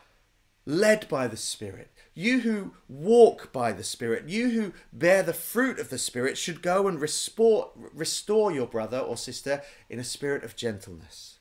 led 0.66 1.08
by 1.10 1.28
the 1.28 1.38
Spirit, 1.38 1.92
you 2.14 2.42
who 2.42 2.74
walk 2.88 3.52
by 3.54 3.72
the 3.72 3.84
Spirit, 3.84 4.28
you 4.28 4.50
who 4.50 4.74
bear 4.92 5.24
the 5.24 5.34
fruit 5.34 5.80
of 5.80 5.90
the 5.90 5.98
Spirit, 5.98 6.38
should 6.38 6.62
go 6.62 6.88
and 6.88 7.00
restore, 7.00 7.72
restore 7.94 8.52
your 8.52 8.68
brother 8.68 9.00
or 9.00 9.16
sister 9.18 9.62
in 9.90 10.00
a 10.00 10.04
spirit 10.04 10.44
of 10.44 10.56
gentleness. 10.56 11.40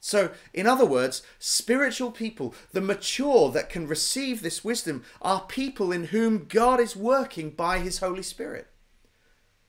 So, 0.00 0.30
in 0.54 0.66
other 0.66 0.86
words, 0.86 1.22
spiritual 1.38 2.12
people, 2.12 2.54
the 2.72 2.80
mature 2.80 3.50
that 3.50 3.68
can 3.68 3.86
receive 3.86 4.42
this 4.42 4.64
wisdom, 4.64 5.04
are 5.20 5.42
people 5.42 5.92
in 5.92 6.04
whom 6.04 6.46
God 6.46 6.80
is 6.80 6.96
working 6.96 7.50
by 7.50 7.80
His 7.80 7.98
Holy 7.98 8.22
Spirit. 8.22 8.68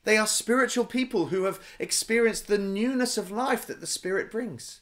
They 0.03 0.17
are 0.17 0.27
spiritual 0.27 0.85
people 0.85 1.27
who 1.27 1.43
have 1.43 1.59
experienced 1.79 2.47
the 2.47 2.57
newness 2.57 3.17
of 3.17 3.31
life 3.31 3.65
that 3.65 3.81
the 3.81 3.87
Spirit 3.87 4.31
brings, 4.31 4.81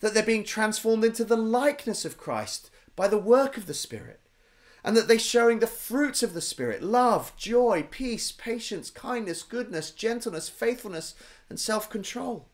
that 0.00 0.14
they're 0.14 0.22
being 0.22 0.44
transformed 0.44 1.04
into 1.04 1.24
the 1.24 1.36
likeness 1.36 2.04
of 2.04 2.16
Christ 2.16 2.70
by 2.96 3.08
the 3.08 3.18
work 3.18 3.56
of 3.56 3.66
the 3.66 3.74
Spirit 3.74 4.20
and 4.84 4.94
that 4.96 5.08
they're 5.08 5.18
showing 5.18 5.60
the 5.60 5.66
fruits 5.66 6.22
of 6.22 6.34
the 6.34 6.42
Spirit 6.42 6.82
love, 6.82 7.34
joy, 7.36 7.86
peace, 7.90 8.30
patience, 8.30 8.90
kindness, 8.90 9.42
goodness, 9.42 9.90
gentleness, 9.90 10.50
faithfulness, 10.50 11.14
and 11.48 11.58
self 11.58 11.88
control. 11.88 12.48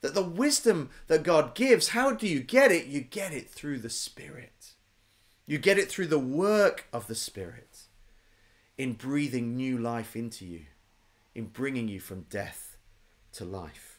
That 0.00 0.14
the 0.14 0.24
wisdom 0.24 0.90
that 1.06 1.22
God 1.22 1.54
gives, 1.54 1.88
how 1.88 2.12
do 2.12 2.26
you 2.26 2.40
get 2.40 2.72
it? 2.72 2.86
You 2.86 3.00
get 3.00 3.32
it 3.32 3.48
through 3.48 3.78
the 3.78 3.90
Spirit. 3.90 4.72
You 5.46 5.58
get 5.58 5.78
it 5.78 5.88
through 5.88 6.06
the 6.06 6.18
work 6.18 6.86
of 6.92 7.06
the 7.06 7.14
Spirit 7.14 7.82
in 8.76 8.94
breathing 8.94 9.56
new 9.56 9.78
life 9.78 10.16
into 10.16 10.46
you, 10.46 10.62
in 11.34 11.46
bringing 11.46 11.86
you 11.86 12.00
from 12.00 12.22
death 12.22 12.76
to 13.32 13.44
life. 13.44 13.89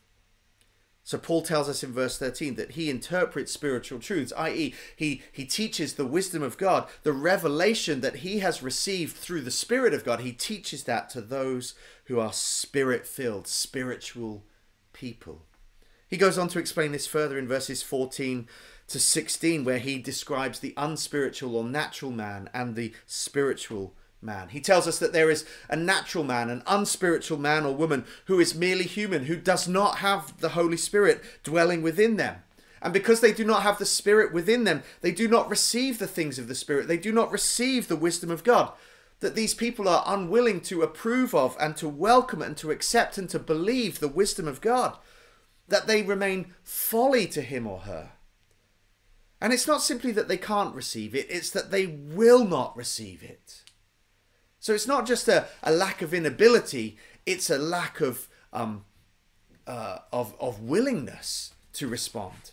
So 1.03 1.17
Paul 1.17 1.41
tells 1.41 1.67
us 1.67 1.83
in 1.83 1.91
verse 1.91 2.17
13 2.17 2.55
that 2.55 2.71
he 2.71 2.89
interprets 2.89 3.51
spiritual 3.51 3.99
truths, 3.99 4.31
i.e., 4.37 4.73
he, 4.95 5.21
he 5.31 5.45
teaches 5.45 5.93
the 5.93 6.05
wisdom 6.05 6.43
of 6.43 6.57
God, 6.57 6.87
the 7.03 7.13
revelation 7.13 8.01
that 8.01 8.17
he 8.17 8.39
has 8.39 8.61
received 8.61 9.15
through 9.15 9.41
the 9.41 9.51
Spirit 9.51 9.93
of 9.93 10.05
God. 10.05 10.21
He 10.21 10.31
teaches 10.31 10.83
that 10.83 11.09
to 11.09 11.21
those 11.21 11.73
who 12.05 12.19
are 12.19 12.33
spirit 12.33 13.07
filled, 13.07 13.47
spiritual 13.47 14.43
people. 14.93 15.41
He 16.07 16.17
goes 16.17 16.37
on 16.37 16.49
to 16.49 16.59
explain 16.59 16.91
this 16.91 17.07
further 17.07 17.37
in 17.37 17.47
verses 17.47 17.81
14 17.81 18.47
to 18.89 18.99
16, 18.99 19.63
where 19.63 19.79
he 19.79 19.97
describes 19.97 20.59
the 20.59 20.73
unspiritual 20.77 21.55
or 21.55 21.63
natural 21.63 22.11
man 22.11 22.49
and 22.53 22.75
the 22.75 22.93
spiritual 23.07 23.95
man. 24.21 24.49
He 24.49 24.59
tells 24.61 24.87
us 24.87 24.99
that 24.99 25.13
there 25.13 25.29
is 25.29 25.45
a 25.69 25.75
natural 25.75 26.23
man, 26.23 26.49
an 26.49 26.63
unspiritual 26.67 27.37
man 27.37 27.65
or 27.65 27.75
woman 27.75 28.05
who 28.25 28.39
is 28.39 28.55
merely 28.55 28.83
human, 28.83 29.25
who 29.25 29.35
does 29.35 29.67
not 29.67 29.97
have 29.97 30.39
the 30.39 30.49
Holy 30.49 30.77
Spirit 30.77 31.21
dwelling 31.43 31.81
within 31.81 32.17
them. 32.17 32.37
And 32.81 32.93
because 32.93 33.21
they 33.21 33.31
do 33.31 33.45
not 33.45 33.63
have 33.63 33.77
the 33.77 33.85
Spirit 33.85 34.33
within 34.33 34.63
them, 34.63 34.83
they 35.01 35.11
do 35.11 35.27
not 35.27 35.49
receive 35.49 35.99
the 35.99 36.07
things 36.07 36.39
of 36.39 36.47
the 36.47 36.55
Spirit. 36.55 36.87
They 36.87 36.97
do 36.97 37.11
not 37.11 37.31
receive 37.31 37.87
the 37.87 37.95
wisdom 37.95 38.31
of 38.31 38.43
God. 38.43 38.71
That 39.19 39.35
these 39.35 39.53
people 39.53 39.87
are 39.87 40.03
unwilling 40.07 40.61
to 40.61 40.81
approve 40.81 41.35
of 41.35 41.55
and 41.59 41.77
to 41.77 41.87
welcome 41.87 42.41
and 42.41 42.57
to 42.57 42.71
accept 42.71 43.19
and 43.19 43.29
to 43.29 43.37
believe 43.37 43.99
the 43.99 44.07
wisdom 44.07 44.47
of 44.47 44.61
God. 44.61 44.97
That 45.67 45.85
they 45.85 46.01
remain 46.01 46.55
folly 46.63 47.27
to 47.27 47.41
him 47.41 47.67
or 47.67 47.81
her. 47.81 48.13
And 49.39 49.53
it's 49.53 49.67
not 49.67 49.83
simply 49.83 50.11
that 50.13 50.27
they 50.27 50.37
can't 50.37 50.75
receive 50.75 51.15
it, 51.15 51.27
it's 51.29 51.49
that 51.51 51.71
they 51.71 51.85
will 51.87 52.45
not 52.45 52.75
receive 52.75 53.23
it. 53.23 53.60
So 54.61 54.73
it's 54.73 54.87
not 54.87 55.07
just 55.07 55.27
a, 55.27 55.47
a 55.63 55.71
lack 55.71 56.03
of 56.03 56.13
inability, 56.13 56.95
it's 57.25 57.49
a 57.49 57.57
lack 57.57 57.99
of, 57.99 58.27
um, 58.53 58.85
uh, 59.65 59.97
of, 60.13 60.35
of 60.39 60.61
willingness 60.61 61.53
to 61.73 61.87
respond. 61.87 62.51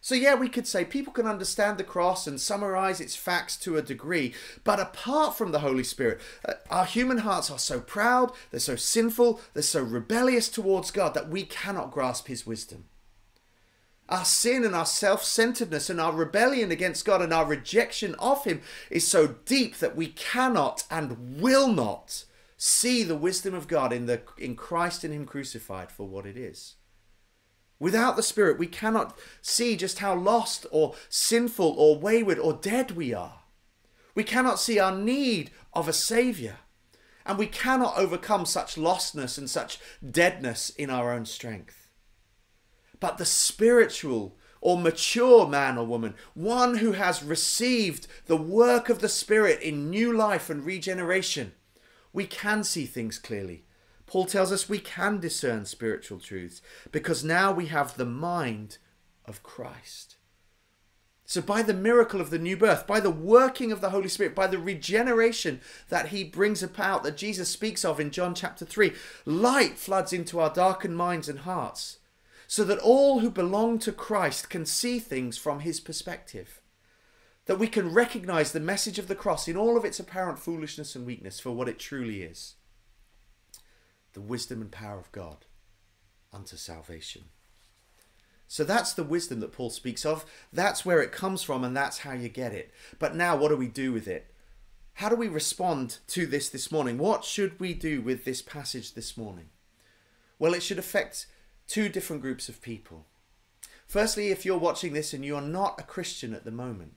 So, 0.00 0.14
yeah, 0.14 0.36
we 0.36 0.48
could 0.48 0.68
say 0.68 0.84
people 0.84 1.12
can 1.12 1.26
understand 1.26 1.76
the 1.76 1.84
cross 1.84 2.28
and 2.28 2.40
summarize 2.40 3.00
its 3.00 3.16
facts 3.16 3.56
to 3.58 3.76
a 3.76 3.82
degree, 3.82 4.32
but 4.62 4.78
apart 4.78 5.36
from 5.36 5.50
the 5.50 5.58
Holy 5.58 5.82
Spirit, 5.82 6.20
uh, 6.48 6.54
our 6.70 6.84
human 6.84 7.18
hearts 7.18 7.50
are 7.50 7.58
so 7.58 7.80
proud, 7.80 8.30
they're 8.50 8.60
so 8.60 8.76
sinful, 8.76 9.40
they're 9.52 9.62
so 9.62 9.82
rebellious 9.82 10.48
towards 10.48 10.92
God 10.92 11.12
that 11.14 11.28
we 11.28 11.42
cannot 11.42 11.90
grasp 11.90 12.28
His 12.28 12.46
wisdom. 12.46 12.84
Our 14.08 14.24
sin 14.24 14.64
and 14.64 14.74
our 14.74 14.86
self 14.86 15.22
centeredness 15.22 15.90
and 15.90 16.00
our 16.00 16.12
rebellion 16.12 16.70
against 16.70 17.04
God 17.04 17.20
and 17.20 17.32
our 17.32 17.44
rejection 17.44 18.14
of 18.14 18.44
Him 18.44 18.62
is 18.90 19.06
so 19.06 19.26
deep 19.44 19.76
that 19.78 19.96
we 19.96 20.06
cannot 20.06 20.84
and 20.90 21.40
will 21.40 21.68
not 21.68 22.24
see 22.56 23.02
the 23.02 23.16
wisdom 23.16 23.54
of 23.54 23.68
God 23.68 23.92
in, 23.92 24.06
the, 24.06 24.22
in 24.38 24.56
Christ 24.56 25.04
and 25.04 25.12
Him 25.12 25.26
crucified 25.26 25.92
for 25.92 26.08
what 26.08 26.24
it 26.24 26.38
is. 26.38 26.76
Without 27.78 28.16
the 28.16 28.22
Spirit, 28.22 28.58
we 28.58 28.66
cannot 28.66 29.16
see 29.42 29.76
just 29.76 29.98
how 29.98 30.14
lost 30.14 30.66
or 30.70 30.94
sinful 31.10 31.74
or 31.76 31.98
wayward 31.98 32.38
or 32.38 32.54
dead 32.54 32.92
we 32.92 33.12
are. 33.12 33.40
We 34.14 34.24
cannot 34.24 34.58
see 34.58 34.80
our 34.80 34.96
need 34.96 35.50
of 35.74 35.86
a 35.86 35.92
Saviour. 35.92 36.56
And 37.24 37.38
we 37.38 37.46
cannot 37.46 37.98
overcome 37.98 38.46
such 38.46 38.76
lostness 38.76 39.36
and 39.36 39.50
such 39.50 39.78
deadness 40.10 40.70
in 40.70 40.88
our 40.88 41.12
own 41.12 41.26
strength 41.26 41.77
but 43.00 43.18
the 43.18 43.24
spiritual 43.24 44.36
or 44.60 44.78
mature 44.78 45.46
man 45.46 45.78
or 45.78 45.86
woman, 45.86 46.14
one 46.34 46.78
who 46.78 46.92
has 46.92 47.22
received 47.22 48.06
the 48.26 48.36
work 48.36 48.88
of 48.88 49.00
the 49.00 49.08
Spirit 49.08 49.60
in 49.62 49.90
new 49.90 50.12
life 50.12 50.50
and 50.50 50.64
regeneration, 50.64 51.52
we 52.12 52.26
can 52.26 52.64
see 52.64 52.86
things 52.86 53.18
clearly. 53.18 53.64
Paul 54.06 54.24
tells 54.24 54.50
us 54.52 54.68
we 54.68 54.78
can 54.78 55.20
discern 55.20 55.66
spiritual 55.66 56.18
truths 56.18 56.62
because 56.90 57.22
now 57.22 57.52
we 57.52 57.66
have 57.66 57.96
the 57.96 58.06
mind 58.06 58.78
of 59.26 59.42
Christ. 59.42 60.16
So, 61.26 61.42
by 61.42 61.60
the 61.60 61.74
miracle 61.74 62.22
of 62.22 62.30
the 62.30 62.38
new 62.38 62.56
birth, 62.56 62.86
by 62.86 63.00
the 63.00 63.10
working 63.10 63.70
of 63.70 63.82
the 63.82 63.90
Holy 63.90 64.08
Spirit, 64.08 64.34
by 64.34 64.46
the 64.46 64.58
regeneration 64.58 65.60
that 65.90 66.08
He 66.08 66.24
brings 66.24 66.62
about, 66.62 67.02
that 67.02 67.18
Jesus 67.18 67.50
speaks 67.50 67.84
of 67.84 68.00
in 68.00 68.10
John 68.10 68.34
chapter 68.34 68.64
3, 68.64 68.94
light 69.26 69.76
floods 69.76 70.14
into 70.14 70.40
our 70.40 70.48
darkened 70.48 70.96
minds 70.96 71.28
and 71.28 71.40
hearts 71.40 71.98
so 72.50 72.64
that 72.64 72.78
all 72.78 73.20
who 73.20 73.30
belong 73.30 73.78
to 73.78 73.92
Christ 73.92 74.48
can 74.48 74.64
see 74.64 74.98
things 74.98 75.36
from 75.36 75.60
his 75.60 75.80
perspective. 75.80 76.62
That 77.44 77.58
we 77.58 77.68
can 77.68 77.92
recognize 77.92 78.52
the 78.52 78.58
message 78.58 78.98
of 78.98 79.06
the 79.06 79.14
cross 79.14 79.46
in 79.46 79.56
all 79.56 79.76
of 79.76 79.84
its 79.84 80.00
apparent 80.00 80.38
foolishness 80.38 80.96
and 80.96 81.06
weakness 81.06 81.38
for 81.38 81.50
what 81.52 81.68
it 81.68 81.78
truly 81.78 82.22
is 82.22 82.54
the 84.14 84.20
wisdom 84.22 84.62
and 84.62 84.72
power 84.72 84.98
of 84.98 85.12
God 85.12 85.44
unto 86.32 86.56
salvation. 86.56 87.26
So 88.48 88.64
that's 88.64 88.94
the 88.94 89.04
wisdom 89.04 89.40
that 89.40 89.52
Paul 89.52 89.68
speaks 89.68 90.06
of. 90.06 90.24
That's 90.50 90.84
where 90.84 91.02
it 91.02 91.12
comes 91.12 91.42
from, 91.42 91.62
and 91.62 91.76
that's 91.76 91.98
how 91.98 92.14
you 92.14 92.30
get 92.30 92.52
it. 92.52 92.72
But 92.98 93.14
now, 93.14 93.36
what 93.36 93.50
do 93.50 93.56
we 93.56 93.68
do 93.68 93.92
with 93.92 94.08
it? 94.08 94.34
How 94.94 95.10
do 95.10 95.14
we 95.14 95.28
respond 95.28 95.98
to 96.08 96.26
this 96.26 96.48
this 96.48 96.72
morning? 96.72 96.96
What 96.96 97.24
should 97.24 97.60
we 97.60 97.74
do 97.74 98.00
with 98.00 98.24
this 98.24 98.40
passage 98.40 98.94
this 98.94 99.16
morning? 99.16 99.50
Well, 100.38 100.54
it 100.54 100.62
should 100.62 100.78
affect 100.78 101.26
two 101.68 101.88
different 101.88 102.22
groups 102.22 102.48
of 102.48 102.62
people. 102.62 103.04
Firstly, 103.86 104.28
if 104.28 104.44
you're 104.44 104.58
watching 104.58 104.92
this 104.92 105.12
and 105.12 105.24
you're 105.24 105.40
not 105.40 105.78
a 105.78 105.84
Christian 105.84 106.34
at 106.34 106.44
the 106.44 106.50
moment, 106.50 106.94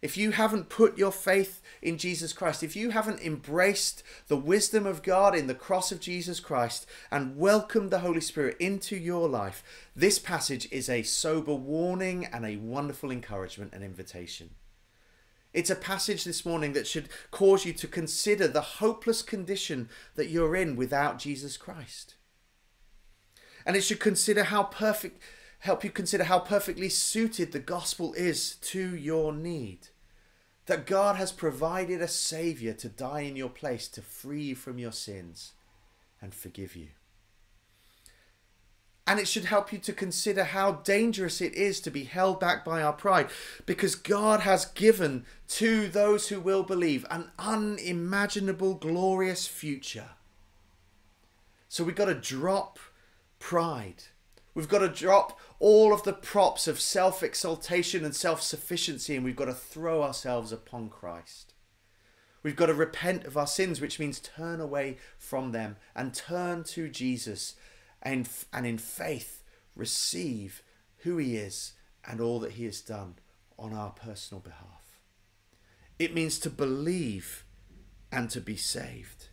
if 0.00 0.16
you 0.16 0.30
haven't 0.30 0.68
put 0.68 0.96
your 0.96 1.10
faith 1.10 1.60
in 1.82 1.98
Jesus 1.98 2.32
Christ, 2.32 2.62
if 2.62 2.76
you 2.76 2.90
haven't 2.90 3.20
embraced 3.20 4.04
the 4.28 4.36
wisdom 4.36 4.86
of 4.86 5.02
God 5.02 5.34
in 5.34 5.48
the 5.48 5.54
cross 5.54 5.90
of 5.90 6.00
Jesus 6.00 6.38
Christ 6.38 6.86
and 7.10 7.36
welcomed 7.36 7.90
the 7.90 7.98
Holy 8.00 8.20
Spirit 8.20 8.56
into 8.60 8.96
your 8.96 9.28
life, 9.28 9.64
this 9.96 10.20
passage 10.20 10.68
is 10.70 10.88
a 10.88 11.02
sober 11.02 11.54
warning 11.54 12.26
and 12.26 12.46
a 12.46 12.56
wonderful 12.56 13.10
encouragement 13.10 13.72
and 13.72 13.82
invitation. 13.82 14.50
It's 15.52 15.70
a 15.70 15.74
passage 15.74 16.22
this 16.22 16.46
morning 16.46 16.74
that 16.74 16.86
should 16.86 17.08
cause 17.32 17.64
you 17.64 17.72
to 17.72 17.88
consider 17.88 18.46
the 18.46 18.60
hopeless 18.60 19.22
condition 19.22 19.88
that 20.14 20.28
you're 20.28 20.54
in 20.54 20.76
without 20.76 21.18
Jesus 21.18 21.56
Christ. 21.56 22.14
And 23.68 23.76
it 23.76 23.84
should 23.84 24.00
consider 24.00 24.44
how 24.44 24.62
perfect 24.62 25.22
help 25.60 25.84
you 25.84 25.90
consider 25.90 26.24
how 26.24 26.38
perfectly 26.38 26.88
suited 26.88 27.52
the 27.52 27.58
gospel 27.58 28.14
is 28.14 28.54
to 28.56 28.96
your 28.96 29.30
need. 29.30 29.88
That 30.64 30.86
God 30.86 31.16
has 31.16 31.32
provided 31.32 32.00
a 32.00 32.08
Saviour 32.08 32.72
to 32.74 32.88
die 32.88 33.20
in 33.20 33.36
your 33.36 33.50
place 33.50 33.86
to 33.88 34.00
free 34.00 34.42
you 34.42 34.54
from 34.54 34.78
your 34.78 34.92
sins 34.92 35.52
and 36.22 36.34
forgive 36.34 36.76
you. 36.76 36.88
And 39.06 39.20
it 39.20 39.28
should 39.28 39.46
help 39.46 39.70
you 39.70 39.78
to 39.80 39.92
consider 39.92 40.44
how 40.44 40.72
dangerous 40.72 41.42
it 41.42 41.54
is 41.54 41.80
to 41.80 41.90
be 41.90 42.04
held 42.04 42.40
back 42.40 42.64
by 42.64 42.82
our 42.82 42.92
pride 42.94 43.28
because 43.66 43.94
God 43.94 44.40
has 44.40 44.64
given 44.64 45.26
to 45.48 45.88
those 45.88 46.28
who 46.28 46.40
will 46.40 46.62
believe 46.62 47.04
an 47.10 47.30
unimaginable, 47.38 48.74
glorious 48.74 49.46
future. 49.46 50.10
So 51.68 51.84
we've 51.84 51.94
got 51.94 52.06
to 52.06 52.14
drop 52.14 52.78
pride 53.38 54.04
We've 54.58 54.68
got 54.68 54.80
to 54.80 54.88
drop 54.88 55.38
all 55.60 55.92
of 55.92 56.02
the 56.02 56.12
props 56.12 56.66
of 56.66 56.80
self 56.80 57.22
exaltation 57.22 58.04
and 58.04 58.12
self 58.12 58.42
sufficiency 58.42 59.14
and 59.14 59.24
we've 59.24 59.36
got 59.36 59.44
to 59.44 59.54
throw 59.54 60.02
ourselves 60.02 60.50
upon 60.50 60.88
Christ. 60.88 61.54
We've 62.42 62.56
got 62.56 62.66
to 62.66 62.74
repent 62.74 63.24
of 63.24 63.36
our 63.36 63.46
sins, 63.46 63.80
which 63.80 64.00
means 64.00 64.18
turn 64.18 64.60
away 64.60 64.96
from 65.16 65.52
them 65.52 65.76
and 65.94 66.12
turn 66.12 66.64
to 66.64 66.88
Jesus 66.88 67.54
and, 68.02 68.28
and 68.52 68.66
in 68.66 68.78
faith 68.78 69.44
receive 69.76 70.64
who 71.04 71.18
He 71.18 71.36
is 71.36 71.74
and 72.04 72.20
all 72.20 72.40
that 72.40 72.54
He 72.54 72.64
has 72.64 72.80
done 72.80 73.14
on 73.60 73.72
our 73.72 73.90
personal 73.90 74.40
behalf. 74.40 74.98
It 76.00 76.12
means 76.12 76.36
to 76.40 76.50
believe 76.50 77.44
and 78.10 78.28
to 78.30 78.40
be 78.40 78.56
saved. 78.56 79.27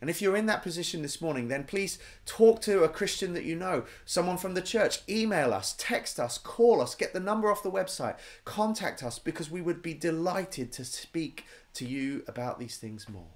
And 0.00 0.08
if 0.08 0.22
you're 0.22 0.36
in 0.36 0.46
that 0.46 0.62
position 0.62 1.02
this 1.02 1.20
morning, 1.20 1.48
then 1.48 1.64
please 1.64 1.98
talk 2.24 2.62
to 2.62 2.84
a 2.84 2.88
Christian 2.88 3.34
that 3.34 3.44
you 3.44 3.54
know, 3.54 3.84
someone 4.06 4.38
from 4.38 4.54
the 4.54 4.62
church. 4.62 5.00
Email 5.08 5.52
us, 5.52 5.74
text 5.76 6.18
us, 6.18 6.38
call 6.38 6.80
us, 6.80 6.94
get 6.94 7.12
the 7.12 7.20
number 7.20 7.50
off 7.50 7.62
the 7.62 7.70
website, 7.70 8.16
contact 8.44 9.02
us 9.02 9.18
because 9.18 9.50
we 9.50 9.60
would 9.60 9.82
be 9.82 9.92
delighted 9.92 10.72
to 10.72 10.84
speak 10.84 11.44
to 11.74 11.86
you 11.86 12.24
about 12.26 12.58
these 12.58 12.78
things 12.78 13.08
more. 13.08 13.28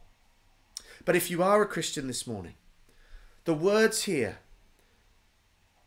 But 1.04 1.16
if 1.16 1.30
you 1.30 1.42
are 1.42 1.60
a 1.60 1.66
Christian 1.66 2.06
this 2.06 2.26
morning, 2.26 2.54
the 3.44 3.54
words 3.54 4.04
here 4.04 4.38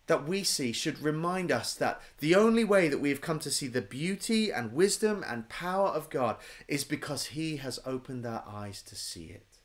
that 0.05 0.27
we 0.27 0.43
see 0.43 0.71
should 0.71 1.01
remind 1.01 1.51
us 1.51 1.73
that 1.73 1.99
the 2.19 2.35
only 2.35 2.63
way 2.63 2.87
that 2.87 2.99
we 2.99 3.09
have 3.09 3.19
come 3.19 3.39
to 3.39 3.51
see 3.51 3.67
the 3.67 3.81
beauty 3.81 4.51
and 4.51 4.73
wisdom 4.73 5.23
and 5.27 5.49
power 5.49 5.87
of 5.87 6.09
God 6.11 6.37
is 6.67 6.83
because 6.83 7.27
He 7.27 7.57
has 7.57 7.79
opened 7.83 8.25
our 8.27 8.43
eyes 8.47 8.83
to 8.83 8.95
see 8.95 9.25
it 9.25 9.56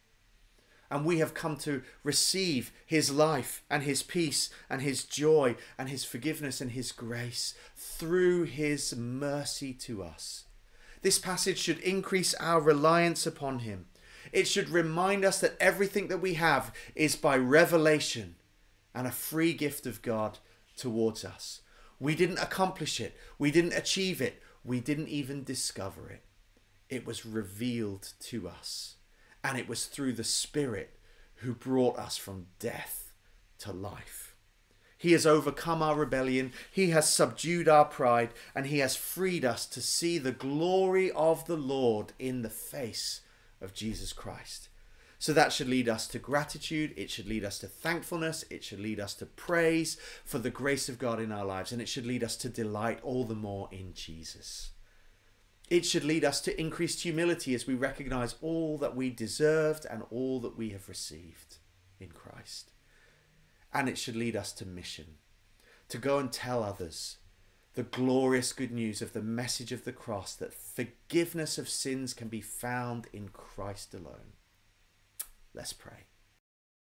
and 0.92 1.06
we 1.06 1.20
have 1.20 1.32
come 1.32 1.56
to 1.56 1.82
receive 2.04 2.70
his 2.84 3.10
life 3.10 3.64
and 3.70 3.82
his 3.82 4.02
peace 4.02 4.50
and 4.68 4.82
his 4.82 5.04
joy 5.04 5.56
and 5.78 5.88
his 5.88 6.04
forgiveness 6.04 6.60
and 6.60 6.72
his 6.72 6.92
grace 6.92 7.54
through 7.74 8.42
his 8.42 8.94
mercy 8.94 9.72
to 9.72 10.02
us. 10.02 10.44
This 11.00 11.18
passage 11.18 11.56
should 11.56 11.78
increase 11.78 12.34
our 12.34 12.60
reliance 12.60 13.26
upon 13.26 13.60
him. 13.60 13.86
It 14.32 14.46
should 14.46 14.68
remind 14.68 15.24
us 15.24 15.40
that 15.40 15.56
everything 15.58 16.08
that 16.08 16.20
we 16.20 16.34
have 16.34 16.74
is 16.94 17.16
by 17.16 17.38
revelation 17.38 18.36
and 18.94 19.06
a 19.06 19.10
free 19.10 19.54
gift 19.54 19.86
of 19.86 20.02
God 20.02 20.40
towards 20.76 21.24
us. 21.24 21.62
We 21.98 22.14
didn't 22.14 22.38
accomplish 22.38 23.00
it, 23.00 23.16
we 23.38 23.50
didn't 23.50 23.72
achieve 23.72 24.20
it, 24.20 24.42
we 24.62 24.78
didn't 24.80 25.08
even 25.08 25.42
discover 25.42 26.10
it. 26.10 26.22
It 26.90 27.06
was 27.06 27.24
revealed 27.24 28.12
to 28.24 28.46
us 28.46 28.96
and 29.44 29.58
it 29.58 29.68
was 29.68 29.86
through 29.86 30.12
the 30.12 30.24
Spirit 30.24 30.98
who 31.36 31.54
brought 31.54 31.98
us 31.98 32.16
from 32.16 32.46
death 32.58 33.12
to 33.58 33.72
life. 33.72 34.34
He 34.96 35.12
has 35.12 35.26
overcome 35.26 35.82
our 35.82 35.96
rebellion, 35.96 36.52
He 36.70 36.90
has 36.90 37.08
subdued 37.08 37.68
our 37.68 37.84
pride, 37.84 38.30
and 38.54 38.66
He 38.66 38.78
has 38.78 38.94
freed 38.94 39.44
us 39.44 39.66
to 39.66 39.80
see 39.80 40.18
the 40.18 40.30
glory 40.30 41.10
of 41.10 41.46
the 41.46 41.56
Lord 41.56 42.12
in 42.18 42.42
the 42.42 42.50
face 42.50 43.22
of 43.60 43.74
Jesus 43.74 44.12
Christ. 44.12 44.68
So 45.18 45.32
that 45.32 45.52
should 45.52 45.68
lead 45.68 45.88
us 45.88 46.08
to 46.08 46.18
gratitude, 46.18 46.94
it 46.96 47.08
should 47.08 47.28
lead 47.28 47.44
us 47.44 47.60
to 47.60 47.68
thankfulness, 47.68 48.44
it 48.50 48.64
should 48.64 48.80
lead 48.80 48.98
us 48.98 49.14
to 49.14 49.26
praise 49.26 49.96
for 50.24 50.40
the 50.40 50.50
grace 50.50 50.88
of 50.88 50.98
God 50.98 51.20
in 51.20 51.30
our 51.30 51.44
lives, 51.44 51.70
and 51.70 51.80
it 51.80 51.88
should 51.88 52.06
lead 52.06 52.24
us 52.24 52.36
to 52.38 52.48
delight 52.48 52.98
all 53.04 53.24
the 53.24 53.36
more 53.36 53.68
in 53.70 53.94
Jesus. 53.94 54.71
It 55.70 55.86
should 55.86 56.04
lead 56.04 56.24
us 56.24 56.40
to 56.42 56.60
increased 56.60 57.02
humility 57.02 57.54
as 57.54 57.66
we 57.66 57.74
recognize 57.74 58.34
all 58.42 58.76
that 58.78 58.94
we 58.94 59.10
deserved 59.10 59.86
and 59.88 60.02
all 60.10 60.40
that 60.40 60.56
we 60.56 60.70
have 60.70 60.88
received 60.88 61.56
in 61.98 62.08
Christ. 62.08 62.72
And 63.72 63.88
it 63.88 63.96
should 63.96 64.16
lead 64.16 64.36
us 64.36 64.52
to 64.52 64.66
mission, 64.66 65.16
to 65.88 65.98
go 65.98 66.18
and 66.18 66.30
tell 66.30 66.62
others 66.62 67.18
the 67.74 67.82
glorious 67.82 68.52
good 68.52 68.70
news 68.70 69.00
of 69.00 69.14
the 69.14 69.22
message 69.22 69.72
of 69.72 69.84
the 69.84 69.92
cross 69.92 70.34
that 70.34 70.52
forgiveness 70.52 71.56
of 71.56 71.70
sins 71.70 72.12
can 72.12 72.28
be 72.28 72.42
found 72.42 73.06
in 73.14 73.28
Christ 73.28 73.94
alone. 73.94 74.34
Let's 75.54 75.72
pray. 75.72 76.06